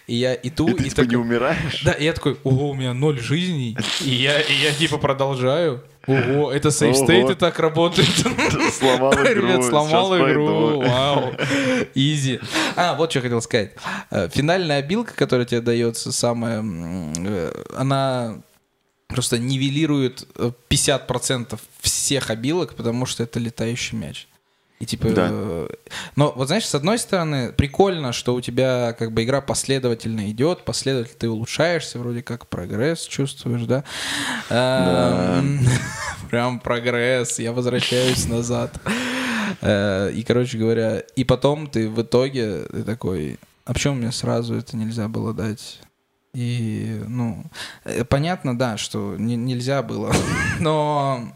[0.06, 1.82] И я иду, И ты и типа не такой- умираешь?
[1.84, 3.76] Да, и я такой, ого, у меня ноль жизней.
[4.04, 5.82] И я, и я типа продолжаю.
[6.06, 7.34] Ого, это сейф стейты Ого.
[7.34, 8.08] так работают.
[8.72, 9.24] Сломал игру.
[9.24, 10.46] Ребят, сломал сейчас игру.
[10.46, 10.80] пойду.
[10.82, 11.32] Вау.
[11.94, 12.40] Изи.
[12.76, 13.72] А, вот что хотел сказать.
[14.10, 18.42] Э, Финальная обилка, которая тебе дается, самая, э, она
[19.08, 24.28] просто нивелирует э, 50% всех обилок, потому что это летающий мяч.
[24.80, 25.28] И типа, Да.
[26.14, 30.64] но вот знаешь, с одной стороны, прикольно, что у тебя как бы игра последовательно идет,
[30.64, 33.82] последовательно ты улучшаешься, вроде как прогресс чувствуешь, да?
[34.50, 35.60] Эм,
[36.30, 38.72] Прям прогресс, я возвращаюсь назад.
[39.62, 44.54] Э, И, короче говоря, и потом ты в итоге ты такой, а почему мне сразу
[44.54, 45.80] это нельзя было дать?
[46.34, 47.44] И, ну,
[47.84, 50.12] э, понятно, да, что не- нельзя было,
[50.60, 51.32] но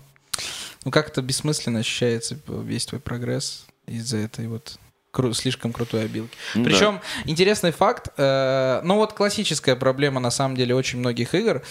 [0.85, 4.79] ну как-то бессмысленно ощущается весь твой прогресс из-за этой вот
[5.13, 6.37] кру- слишком крутой обилки.
[6.55, 6.71] Ну да.
[6.71, 11.63] Причем интересный факт, э, ну вот классическая проблема на самом деле очень многих игр,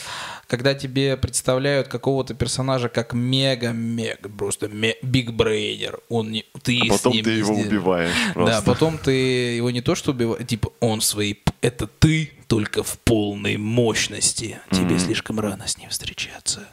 [0.47, 7.30] когда тебе представляют какого-то персонажа как мега-мега, просто биг-брейнер, он не, ты А потом ты
[7.32, 7.68] его сделаешь.
[7.68, 8.62] убиваешь Да, просто.
[8.66, 9.12] потом ты
[9.55, 14.59] его не то что убиваешь, типа он свои, это ты только в полной мощности.
[14.72, 16.68] Тебе слишком рано с ним встречаться.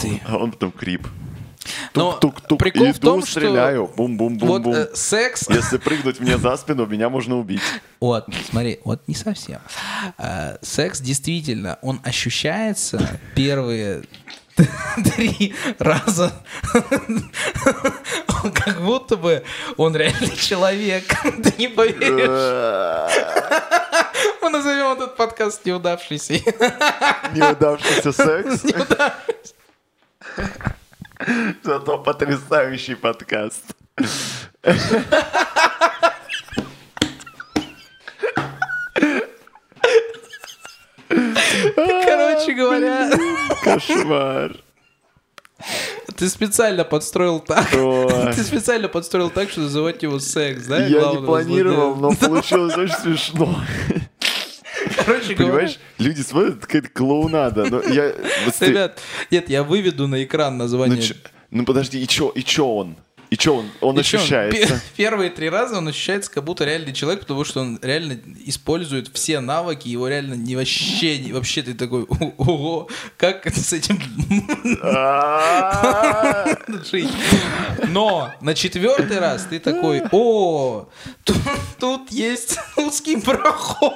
[0.00, 0.20] Ты.
[0.26, 1.08] А он потом крип.
[1.92, 2.58] Тук-тук-тук.
[2.58, 3.86] прикол в Иду, том, что стреляю.
[3.86, 4.74] Вот Бум-бум-бум-бум.
[4.74, 7.62] э, секс, Если прыгнуть мне за спину, меня можно убить.
[8.00, 9.60] вот, смотри, вот не совсем.
[10.18, 14.02] Э, секс действительно, он ощущается первые
[15.16, 16.32] три раза,
[18.44, 19.42] Он как будто бы
[19.76, 21.04] он реальный человек.
[21.22, 22.28] Ты не поверишь.
[24.40, 26.34] Мы назовем этот подкаст неудавшийся.
[27.34, 28.62] Неудавшийся секс.
[31.62, 33.64] Зато потрясающий подкаст.
[41.08, 43.10] Короче говоря,
[43.62, 44.56] Кошмар.
[46.16, 47.68] ты специально подстроил так.
[47.70, 50.86] Ты специально подстроил так, что называть его секс, да?
[50.86, 53.56] Я не планировал, но получилось очень смешно.
[55.08, 57.66] Короче говоря, Понимаешь, люди смотрят, это какая-то клоунада.
[57.70, 59.00] Но я, вот ты- ребят,
[59.30, 61.00] нет, я выведу на экран ну, название.
[61.02, 61.14] чё-
[61.50, 62.96] ну подожди, и чё, и чё он?
[63.30, 63.70] И чё он?
[63.82, 64.66] Он И ощущается.
[64.68, 69.10] пе- Первые три раза он ощущается как будто реальный человек, потому что он реально использует
[69.12, 73.72] все навыки, его реально не вообще, не, вообще ты такой, «О- ого, как это с
[73.74, 74.00] этим
[76.90, 77.10] жить?
[77.88, 80.88] Но на четвертый раз ты такой, о,
[81.24, 81.36] тут,
[81.78, 83.92] тут есть узкий проход.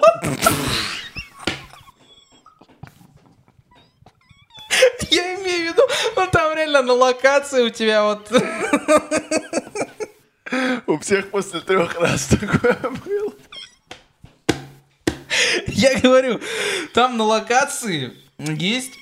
[5.11, 5.83] Я имею в виду,
[6.17, 8.31] ну там реально на локации у тебя вот
[10.87, 13.33] У всех после трех раз такое было.
[15.69, 16.41] Я говорю,
[16.93, 18.93] там на локации есть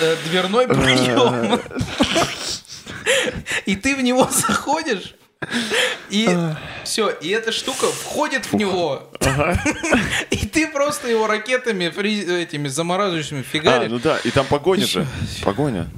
[0.00, 1.60] э, дверной проем.
[3.66, 5.14] И ты в него заходишь,
[6.10, 6.28] и
[6.84, 9.10] все, и эта штука входит в него.
[10.30, 11.84] И ты просто его ракетами,
[12.42, 13.90] этими замораживающими А, фигаришь.
[13.90, 15.06] ну да, и там погоня же.
[15.44, 15.88] Погоня.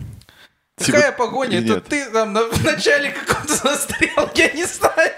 [0.78, 1.59] Типа, Какая погоня?
[1.59, 5.12] или Это ты там на- в начале какого-то застрял, я не знаю.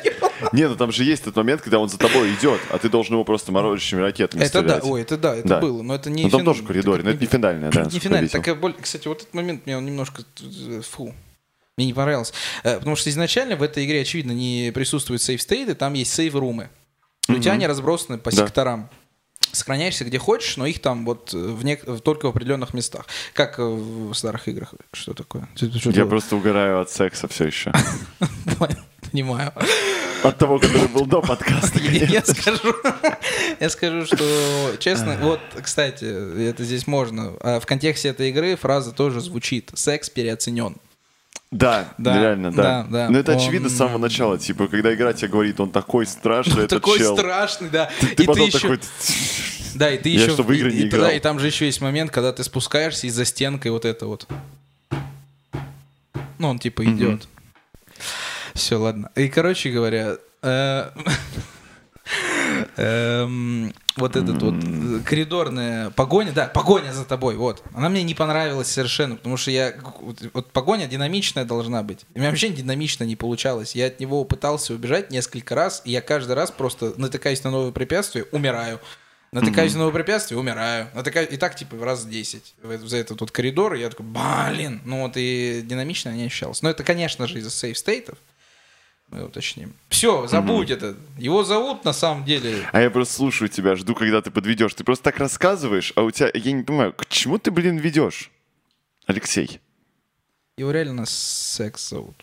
[0.53, 3.15] Не, ну там же есть тот момент, когда он за тобой идет, а ты должен
[3.15, 5.61] его просто морожащими ракетами Это да, ой, это да, это Да.
[5.61, 7.81] было, но это не Ну там фин- тоже так но это не финальное, да.
[7.81, 8.25] Не насколько я финально.
[8.27, 8.39] видел.
[8.41, 11.15] Так, я боль- кстати, вот этот момент он немножко э, фу.
[11.77, 12.33] Мне не понравилось.
[12.63, 16.69] Э, Потому что изначально в этой игре, очевидно, не присутствуют сейф-стейты, там есть сейв-румы.
[17.29, 18.45] И У тебя они разбросаны по Да.
[18.47, 18.91] секторам.
[19.53, 23.07] Сохраняешься где хочешь, но их там вот э, в нек- только в определенных местах.
[23.35, 24.75] Как э, в старых играх.
[24.93, 25.49] Что такое?
[25.57, 27.73] Ты- ты что Я просто угораю от секса все еще.
[29.13, 29.53] Понимаю.
[30.23, 31.79] От того, который был до подкаста.
[31.81, 32.75] Я скажу,
[33.61, 36.05] я скажу, что честно, вот, кстати,
[36.49, 37.35] это здесь можно.
[37.41, 40.77] А В контексте этой игры фраза тоже звучит: секс переоценен.
[41.57, 42.63] Да, Да, реально, да.
[42.63, 43.11] да, да.
[43.11, 44.39] Но это Он- очевидно с самого начала.
[44.39, 47.17] Типа, когда игра тебе говорит, он такой страшный, этот Такой чел.
[47.17, 47.89] страшный, да.
[48.01, 48.81] Ты И ты потом еще- такой...
[49.77, 50.33] Да, и ты Я еще...
[50.33, 51.03] что, в игры и- не играл?
[51.03, 54.27] да, и там же еще есть момент, когда ты спускаешься из-за стенкой вот это вот.
[56.39, 57.29] Ну, он типа идет.
[58.55, 59.11] Все, ладно.
[59.15, 60.91] И, короче говоря, э,
[62.77, 67.63] эм, вот этот вот э, коридорная погоня, да, погоня за тобой, вот.
[67.75, 69.75] Она мне не понравилась совершенно, потому что я...
[70.01, 72.01] Вот, вот погоня динамичная должна быть.
[72.15, 73.75] У меня вообще динамично не получалось.
[73.75, 77.73] Я от него пытался убежать несколько раз, и я каждый раз просто натыкаюсь на новое
[77.73, 78.81] препятствие, умираю.
[79.33, 80.87] Натыкаюсь на новое препятствие, умираю.
[80.95, 83.75] Натыкаюсь, и так, типа, раз 10 в это- за этот вот коридор.
[83.75, 84.81] И я такой, блин.
[84.85, 86.63] Ну вот и динамично не ощущалось.
[86.63, 88.17] Но это, конечно же, из-за сейф-стейтов.
[89.11, 89.75] Мы уточним.
[89.89, 90.97] Все, забудь это.
[91.19, 92.69] Его зовут на самом деле...
[92.73, 94.75] А я просто слушаю тебя, жду, когда ты подведешь.
[94.75, 96.31] Ты просто так рассказываешь, а у тебя...
[96.35, 98.31] Я не понимаю, к чему ты, блин, ведешь?
[99.07, 99.61] Алексей.
[100.57, 102.17] Его реально секс зовут.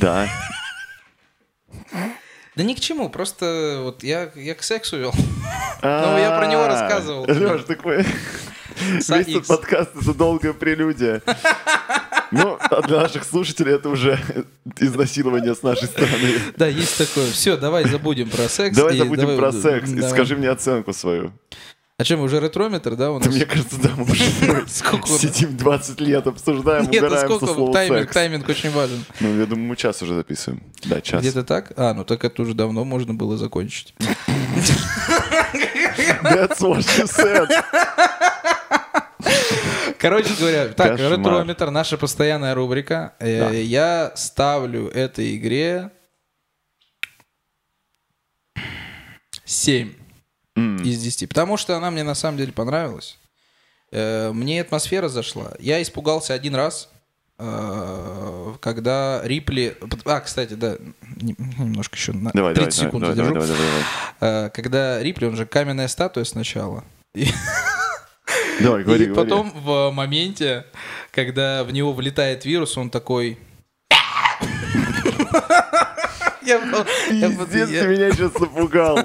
[0.00, 0.28] Да.
[2.54, 5.14] Да ни к чему, просто вот я, я к сексу вел.
[5.80, 7.24] Ну, я про него рассказывал.
[7.24, 8.04] Леш, такой...
[8.80, 11.22] Весь этот подкаст— это долгая прелюдия.
[12.30, 14.18] Ну, а для наших слушателей это уже
[14.78, 16.34] изнасилование с нашей стороны.
[16.56, 17.30] Да, есть такое.
[17.30, 18.76] Все, давай забудем про секс.
[18.76, 21.32] Давай забудем про секс и скажи мне оценку свою.
[21.98, 23.34] А мы уже ретрометр, да, у Да нас?
[23.34, 24.24] мне кажется, да, мы уже
[25.18, 27.54] сидим 20 лет, обсуждаем, Нет, ну угораем со сколько?
[27.54, 28.14] слова Тайминг, секс.
[28.14, 29.04] тайминг очень важен.
[29.20, 30.62] Ну, я думаю, мы час уже записываем.
[30.84, 31.20] Да, час.
[31.20, 31.72] Где-то так?
[31.76, 33.94] А, ну так это уже давно можно было закончить.
[36.24, 37.48] That's what she said.
[40.02, 41.12] Короче говоря, так, Кошмар.
[41.18, 43.14] ретрометр, наша постоянная рубрика.
[43.20, 43.50] Э, Да.
[43.52, 45.90] Я ставлю этой игре
[49.44, 49.92] 7
[50.56, 50.76] М.
[50.82, 51.28] из 10.
[51.28, 53.18] Потому что она мне на самом деле понравилась.
[53.92, 55.52] Э, Мне атмосфера зашла.
[55.60, 56.88] Я испугался один раз,
[57.38, 59.76] э, когда Рипли...
[60.06, 60.76] А, кстати, да,
[61.20, 63.34] не- немножко еще на Давай, 30 давай, секунд давай, задержу.
[63.34, 63.84] давай, давай,
[64.20, 64.50] давай.
[64.50, 66.84] Когда Рипли, он же каменная статуя сначала.
[67.14, 67.28] И-
[68.62, 69.28] Давай, говори, и говори.
[69.30, 70.64] потом в моменте,
[71.10, 73.38] когда в него влетает вирус, он такой...
[76.44, 76.60] Я
[77.10, 78.98] я Пиздец, я- ты меня сейчас напугал.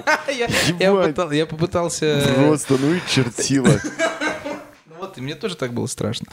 [1.32, 2.22] Я попытался...
[2.36, 3.68] Просто, ну и чертила.
[4.98, 6.26] Вот, и мне тоже так было страшно.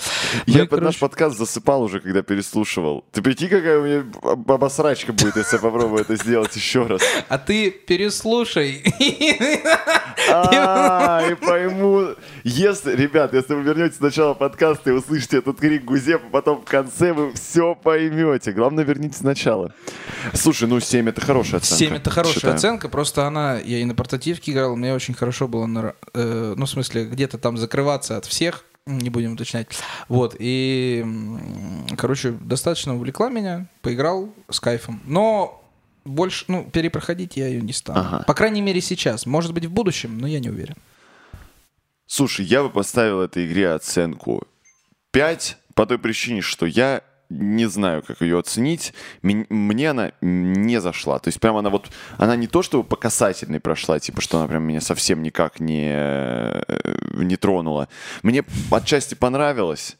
[0.45, 3.05] Я Ну под наш подкаст засыпал уже, когда переслушивал.
[3.11, 7.01] Ты прикинь, какая у меня об- обосрачка будет, если я попробую это сделать еще раз.
[7.29, 8.83] А ты переслушай.
[10.27, 12.15] А, и пойму.
[12.43, 17.13] Если, ребят, если вы вернете сначала подкаста и услышите этот крик Гузепа, потом в конце
[17.13, 18.51] вы все поймете.
[18.51, 19.73] Главное, верните сначала.
[20.33, 21.77] Слушай, ну 7 это хорошая оценка.
[21.85, 22.55] 7 это хорошая считаю.
[22.55, 26.65] оценка, просто она, я и на портативке играл, мне очень хорошо было, на, э, ну,
[26.65, 29.67] в смысле, где-то там закрываться от всех, не будем уточнять.
[30.07, 31.03] Вот, и,
[31.97, 35.01] короче, достаточно увлекла меня, поиграл с кайфом.
[35.05, 35.63] Но
[36.03, 37.99] больше, ну, перепроходить я ее не стану.
[37.99, 38.23] Ага.
[38.27, 39.25] По крайней мере, сейчас.
[39.25, 40.75] Может быть, в будущем, но я не уверен.
[42.05, 44.43] Слушай, я бы поставил этой игре оценку
[45.11, 48.93] 5 по той причине, что я не знаю, как ее оценить.
[49.21, 51.19] Мне она не зашла.
[51.19, 54.47] То есть прям она вот, она не то, чтобы по касательной прошла, типа, что она
[54.47, 56.61] прям меня совсем никак не, э,
[57.13, 57.87] не тронула.
[58.23, 59.97] Мне отчасти понравилось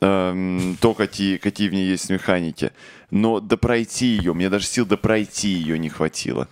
[0.00, 2.72] эм, то, какие, какие в ней есть механики.
[3.10, 6.48] Но допройти ее, мне даже сил допройти ее не хватило.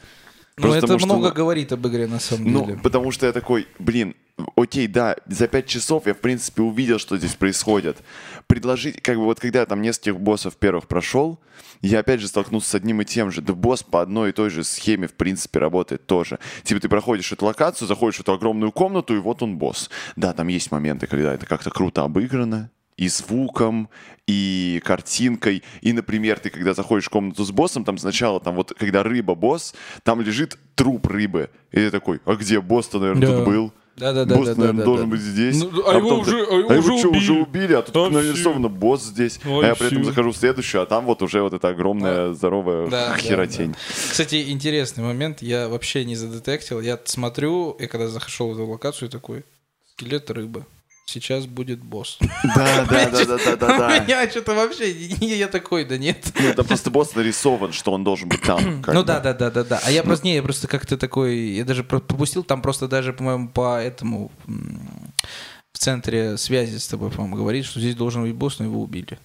[0.57, 2.79] Просто это потому много ну, говорит об игре, на самом ну, деле.
[2.83, 4.15] потому что я такой, блин,
[4.57, 7.99] окей, да, за пять часов я, в принципе, увидел, что здесь происходит.
[8.47, 11.41] Предложить, как бы вот когда я там нескольких боссов первых прошел,
[11.81, 13.43] я опять же столкнулся с одним и тем же.
[13.43, 16.39] Да босс по одной и той же схеме, в принципе, работает тоже.
[16.63, 19.91] Типа ты проходишь эту локацию, заходишь в эту огромную комнату, и вот он босс.
[20.15, 23.89] Да, там есть моменты, когда это как-то круто обыграно, и звуком,
[24.27, 25.63] и картинкой.
[25.83, 29.35] И, например, ты когда заходишь в комнату с боссом, там сначала, там вот, когда рыба
[29.35, 31.51] босс, там лежит труп рыбы.
[31.73, 33.37] И ты такой, а где босс-то, наверное, Да.
[33.39, 33.73] тут был?
[33.97, 35.11] Да-да-да, Босс, да-да-да, наверное, должен да.
[35.13, 35.63] быть здесь.
[35.63, 37.43] Ну, а его потом уже- а его а уже его что, уже убили.
[37.43, 38.13] убили, а тут Вообще.
[38.17, 39.39] нарисовано босс здесь.
[39.45, 40.05] А я при этом Вообще.
[40.05, 43.77] захожу в следующую, а там вот уже вот эта огромная, здоровая Да, да, херотень.
[43.89, 45.43] Кстати, интересный момент.
[45.43, 46.81] Я вообще не задетектил.
[46.81, 49.45] Я смотрю, и когда зашел в эту локацию, такой,
[49.93, 50.67] скелет рыбы.
[51.07, 52.19] Сейчас будет босс.
[52.57, 53.99] Да, да, да, да, да, да, У да.
[54.01, 54.91] меня что-то вообще...
[54.91, 56.33] Я такой, да нет.
[56.39, 58.83] Ну, это просто босс нарисован, что он должен быть там.
[58.87, 59.81] Ну да, да, да, да, да.
[59.85, 63.13] А я просто не, я просто как-то такой, я даже про- пропустил там просто даже,
[63.13, 68.59] по-моему, по этому в центре связи с тобой, по-моему, говорит, что здесь должен быть босс,
[68.59, 69.19] но его убили.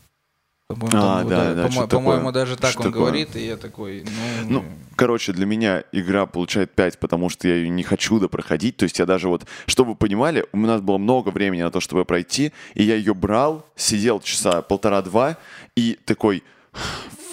[0.69, 3.01] По-моему, А, там, да, да, что-то по-моему, даже так Что он такое?
[3.01, 4.05] говорит, и я такой,
[4.47, 4.65] ну, Ну,
[4.95, 8.77] короче, для меня игра получает 5, потому что я ее не хочу допроходить.
[8.77, 11.79] То есть я даже вот, чтобы вы понимали, у нас было много времени на то,
[11.79, 15.37] чтобы пройти, и я ее брал, сидел часа полтора-два,
[15.75, 16.43] и такой,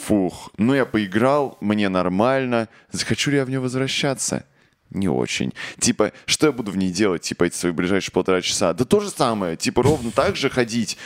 [0.05, 4.47] фух, ну я поиграл, мне нормально, захочу ли я в нее возвращаться?
[4.91, 5.53] Не очень.
[5.80, 8.72] Типа, что я буду в ней делать, типа, эти свои ближайшие полтора часа?
[8.72, 10.97] Да то же самое, типа, ровно так же ходить.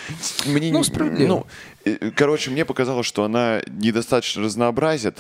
[0.45, 1.29] Мне, Ну, не- справедливо.
[1.29, 1.47] ну,
[2.15, 5.19] короче, мне показалось, что она недостаточно разнообразит.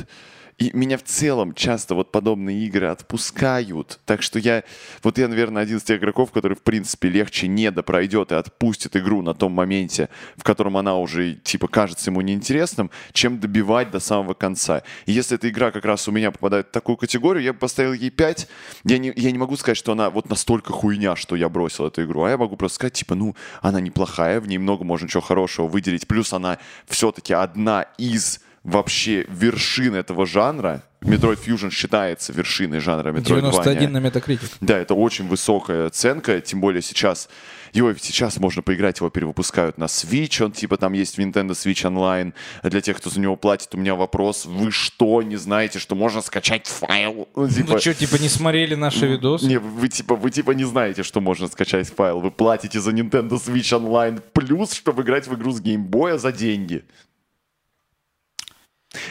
[0.60, 3.98] И меня в целом часто вот подобные игры отпускают.
[4.04, 4.62] Так что я,
[5.02, 8.94] вот я, наверное, один из тех игроков, который, в принципе, легче не допройдет и отпустит
[8.94, 14.00] игру на том моменте, в котором она уже, типа, кажется ему неинтересным, чем добивать до
[14.00, 14.82] самого конца.
[15.06, 17.94] И если эта игра как раз у меня попадает в такую категорию, я бы поставил
[17.94, 18.46] ей 5.
[18.84, 22.04] Я не, я не могу сказать, что она вот настолько хуйня, что я бросил эту
[22.04, 25.22] игру, а я могу просто сказать, типа, ну, она неплохая, в ней много можно чего
[25.22, 26.06] хорошего выделить.
[26.06, 30.82] Плюс она все-таки одна из вообще вершин этого жанра.
[31.00, 33.52] Metroid Fusion считается вершиной жанра Metroidvania.
[33.52, 34.52] 91 на Metacritic.
[34.60, 37.30] Да, это очень высокая оценка, тем более сейчас,
[37.72, 41.90] его сейчас можно поиграть, его перевыпускают на Switch, он типа там есть в Nintendo Switch
[41.90, 42.34] Online.
[42.62, 46.20] Для тех, кто за него платит, у меня вопрос, вы что, не знаете, что можно
[46.20, 47.28] скачать файл?
[47.34, 49.46] Ну, типа, Ну что, типа не смотрели наши видосы?
[49.46, 52.20] не, вы типа, вы типа не знаете, что можно скачать файл.
[52.20, 56.84] Вы платите за Nintendo Switch Online плюс, чтобы играть в игру с геймбоя за деньги.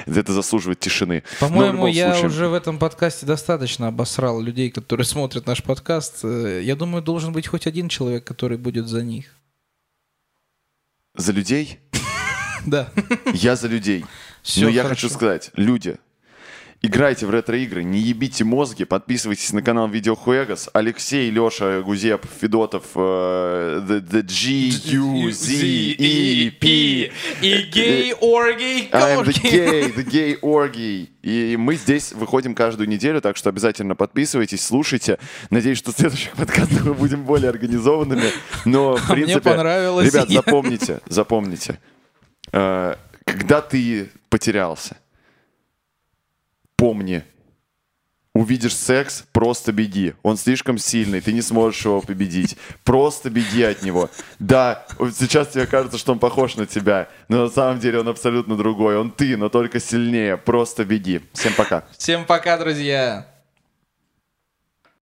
[0.05, 1.23] Это заслуживает тишины.
[1.39, 6.19] По-моему, я случае- уже в этом подкасте достаточно обосрал людей, которые смотрят наш подкаст.
[6.23, 9.35] Э, Я думаю, должен быть хоть один человек, который будет за них.
[11.15, 11.79] За людей?
[12.65, 12.91] Да.
[13.33, 14.05] Я за людей.
[14.43, 15.07] Всё Но я хорошо.
[15.07, 15.95] хочу сказать, люди,
[16.81, 20.69] играйте в ретро-игры, не ебите мозги, подписывайтесь на канал Видеохуэгас.
[20.73, 27.11] Алексей, Леша, Гузеп, Федотов, э, the, the G, U, Z, E, P.
[27.41, 31.09] И гей, оргей, I'm the gay, the gay orgy.
[31.21, 35.19] И мы здесь выходим каждую неделю, так что обязательно подписывайтесь, слушайте.
[35.49, 38.31] Надеюсь, что в следующих подкастах мы будем более организованными.
[38.65, 40.07] Но, в А мне принципе, понравилось.
[40.11, 41.79] ребят, запомните, запомните.
[42.53, 44.95] Э, Когда ты потерялся,
[46.79, 47.23] помни,
[48.33, 50.13] увидишь секс, просто беги.
[50.23, 52.55] Он слишком сильный, ты не сможешь его победить.
[52.85, 54.09] Просто беги от него.
[54.39, 58.55] Да, сейчас тебе кажется, что он похож на тебя, но на самом деле он абсолютно
[58.55, 58.97] другой.
[58.97, 60.37] Он ты, но только сильнее.
[60.37, 61.21] Просто беги.
[61.33, 61.83] Всем пока.
[61.97, 63.27] Всем пока, друзья.